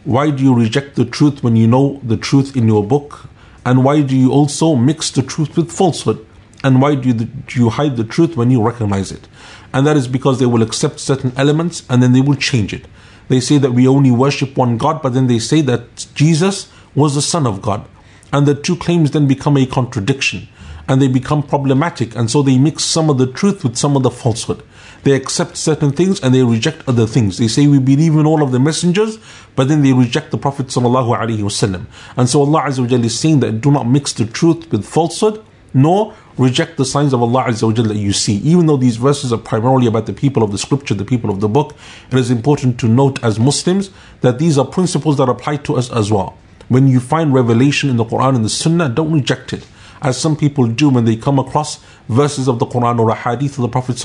why 0.04 0.30
do 0.30 0.42
you 0.42 0.54
reject 0.54 0.96
the 0.96 1.04
truth 1.04 1.42
when 1.42 1.56
you 1.56 1.66
know 1.66 2.00
the 2.02 2.16
truth 2.16 2.56
in 2.56 2.68
your 2.68 2.84
book? 2.84 3.26
And 3.64 3.84
why 3.84 4.02
do 4.02 4.16
you 4.16 4.30
also 4.30 4.74
mix 4.74 5.10
the 5.10 5.22
truth 5.22 5.56
with 5.56 5.72
falsehood? 5.72 6.24
And 6.62 6.80
why 6.80 6.94
do 6.94 7.08
you, 7.08 7.14
do 7.14 7.60
you 7.60 7.70
hide 7.70 7.96
the 7.96 8.04
truth 8.04 8.36
when 8.36 8.50
you 8.50 8.62
recognize 8.62 9.10
it? 9.10 9.26
And 9.72 9.86
that 9.86 9.96
is 9.96 10.06
because 10.06 10.38
they 10.38 10.46
will 10.46 10.62
accept 10.62 11.00
certain 11.00 11.32
elements 11.36 11.82
and 11.88 12.02
then 12.02 12.12
they 12.12 12.20
will 12.20 12.36
change 12.36 12.72
it. 12.72 12.86
They 13.28 13.40
say 13.40 13.58
that 13.58 13.72
we 13.72 13.88
only 13.88 14.10
worship 14.10 14.56
one 14.56 14.76
God, 14.76 15.02
but 15.02 15.14
then 15.14 15.26
they 15.26 15.38
say 15.38 15.62
that 15.62 16.06
Jesus 16.14 16.70
was 16.94 17.14
the 17.14 17.22
Son 17.22 17.46
of 17.46 17.62
God. 17.62 17.86
And 18.32 18.46
the 18.46 18.54
two 18.54 18.76
claims 18.76 19.12
then 19.12 19.26
become 19.26 19.56
a 19.56 19.66
contradiction 19.66 20.48
and 20.88 21.00
they 21.00 21.08
become 21.08 21.42
problematic. 21.42 22.14
And 22.14 22.30
so 22.30 22.42
they 22.42 22.58
mix 22.58 22.84
some 22.84 23.08
of 23.08 23.18
the 23.18 23.26
truth 23.26 23.64
with 23.64 23.76
some 23.76 23.96
of 23.96 24.02
the 24.02 24.10
falsehood. 24.10 24.62
They 25.04 25.12
accept 25.12 25.58
certain 25.58 25.92
things 25.92 26.18
and 26.20 26.34
they 26.34 26.42
reject 26.42 26.88
other 26.88 27.06
things. 27.06 27.36
They 27.36 27.46
say 27.46 27.66
we 27.66 27.78
believe 27.78 28.14
in 28.14 28.24
all 28.26 28.42
of 28.42 28.52
the 28.52 28.58
messengers, 28.58 29.18
but 29.54 29.68
then 29.68 29.82
they 29.82 29.92
reject 29.92 30.30
the 30.30 30.38
Prophet 30.38 30.66
wasallam. 30.66 31.86
And 32.16 32.28
so 32.28 32.40
Allah 32.40 32.62
Azza 32.62 33.04
is 33.04 33.18
saying 33.18 33.40
that 33.40 33.60
do 33.60 33.70
not 33.70 33.86
mix 33.86 34.14
the 34.14 34.24
truth 34.24 34.72
with 34.72 34.86
falsehood, 34.86 35.44
nor 35.74 36.14
reject 36.38 36.78
the 36.78 36.86
signs 36.86 37.12
of 37.12 37.20
Allah 37.20 37.44
Azza 37.44 37.86
that 37.86 37.96
you 37.96 38.14
see. 38.14 38.36
Even 38.38 38.64
though 38.64 38.78
these 38.78 38.96
verses 38.96 39.30
are 39.30 39.38
primarily 39.38 39.86
about 39.86 40.06
the 40.06 40.14
people 40.14 40.42
of 40.42 40.52
the 40.52 40.58
scripture, 40.58 40.94
the 40.94 41.04
people 41.04 41.28
of 41.28 41.40
the 41.40 41.48
book, 41.48 41.74
it 42.10 42.18
is 42.18 42.30
important 42.30 42.80
to 42.80 42.88
note 42.88 43.22
as 43.22 43.38
Muslims 43.38 43.90
that 44.22 44.38
these 44.38 44.56
are 44.56 44.64
principles 44.64 45.18
that 45.18 45.28
apply 45.28 45.56
to 45.56 45.76
us 45.76 45.92
as 45.92 46.10
well. 46.10 46.38
When 46.68 46.88
you 46.88 46.98
find 46.98 47.34
revelation 47.34 47.90
in 47.90 47.98
the 47.98 48.06
Quran 48.06 48.36
and 48.36 48.44
the 48.44 48.48
Sunnah, 48.48 48.88
don't 48.88 49.12
reject 49.12 49.52
it 49.52 49.66
as 50.04 50.20
some 50.20 50.36
people 50.36 50.66
do 50.66 50.90
when 50.90 51.04
they 51.06 51.16
come 51.16 51.38
across 51.38 51.80
verses 52.08 52.46
of 52.46 52.58
the 52.58 52.66
Quran 52.66 53.00
or 53.00 53.10
a 53.10 53.14
hadith 53.14 53.58
of 53.58 53.62
the 53.62 53.68
Prophet 53.68 53.96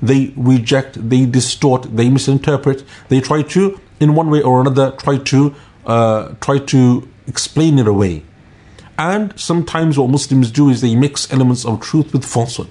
they 0.00 0.32
reject, 0.36 1.08
they 1.10 1.26
distort, 1.26 1.96
they 1.96 2.08
misinterpret, 2.08 2.84
they 3.08 3.20
try 3.20 3.42
to, 3.42 3.80
in 3.98 4.14
one 4.14 4.30
way 4.30 4.40
or 4.40 4.60
another, 4.60 4.92
try 4.92 5.18
to 5.18 5.54
uh, 5.86 6.34
try 6.40 6.58
to 6.58 7.08
explain 7.26 7.78
it 7.78 7.88
away. 7.88 8.22
And 8.98 9.38
sometimes 9.38 9.98
what 9.98 10.10
Muslims 10.10 10.50
do 10.50 10.68
is 10.68 10.82
they 10.82 10.94
mix 10.94 11.32
elements 11.32 11.64
of 11.64 11.80
truth 11.80 12.12
with 12.12 12.24
falsehood. 12.24 12.68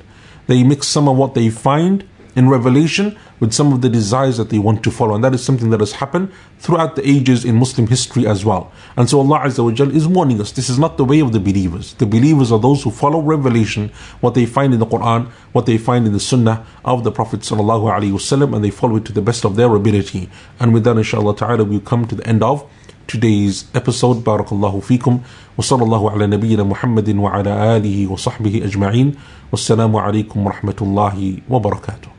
They 0.48 0.64
mix 0.64 0.88
some 0.88 1.08
of 1.08 1.18
what 1.18 1.34
they 1.34 1.50
find 1.50 2.08
in 2.40 2.48
revelation 2.48 3.18
with 3.42 3.52
some 3.52 3.74
of 3.74 3.82
the 3.82 3.90
desires 3.90 4.38
that 4.38 4.50
they 4.50 4.60
want 4.60 4.82
to 4.82 4.90
follow. 4.90 5.14
And 5.14 5.24
that 5.26 5.34
is 5.34 5.44
something 5.44 5.72
that 5.72 5.82
has 5.82 5.92
happened 5.92 6.32
throughout 6.60 6.96
the 6.96 7.06
ages 7.16 7.44
in 7.44 7.58
Muslim 7.58 7.86
history 7.88 8.26
as 8.26 8.46
well. 8.46 8.72
And 8.96 9.10
so 9.10 9.20
Allah 9.20 9.40
Azza 9.40 9.62
wa 9.62 9.94
is 9.94 10.08
warning 10.08 10.40
us 10.40 10.54
this 10.54 10.70
is 10.70 10.80
not 10.80 10.96
the 10.96 11.04
way 11.04 11.20
of 11.20 11.34
the 11.34 11.40
believers. 11.42 11.96
The 11.96 12.06
believers 12.06 12.50
are 12.54 12.60
those 12.68 12.82
who 12.84 12.92
follow 12.92 13.20
revelation, 13.22 13.92
what 14.22 14.36
they 14.36 14.46
find 14.46 14.74
in 14.74 14.80
the 14.80 14.86
Quran, 14.86 15.28
what 15.52 15.66
they 15.66 15.78
find 15.78 16.08
in 16.08 16.14
the 16.14 16.20
Sunnah 16.32 16.66
of 16.86 17.04
the 17.04 17.12
Prophet 17.12 17.42
Sallallahu 17.42 17.92
Alaihi 17.92 18.14
Wasallam, 18.14 18.56
and 18.56 18.64
they 18.64 18.72
follow 18.72 18.96
it 18.96 19.06
to 19.06 19.12
the 19.12 19.22
best 19.22 19.44
of 19.44 19.58
their 19.58 19.76
ability. 19.76 20.30
And 20.62 20.74
with 20.74 20.86
that, 20.86 20.96
inshallah 20.96 21.36
ta'ala, 21.36 21.66
we 21.66 21.82
come 21.82 22.08
to 22.08 22.16
the 22.16 22.26
end 22.26 22.42
of 22.42 22.64
today's 23.08 23.66
episode. 23.74 24.24
Barakallahu 24.24 24.80
fikum. 24.92 25.24
Wa 25.58 25.64
sallallahu 25.72 26.14
ala 26.14 26.26
nabiyyina 26.38 26.66
Muhammadin 26.66 27.18
wa 27.18 27.36
ala 27.36 27.76
alihi 27.76 28.08
wa 28.08 28.16
sahbihi 28.16 28.64
ajma'in. 28.64 29.18
Wassalamu 29.52 30.00
alaikum 30.00 30.46
wa. 30.46 32.19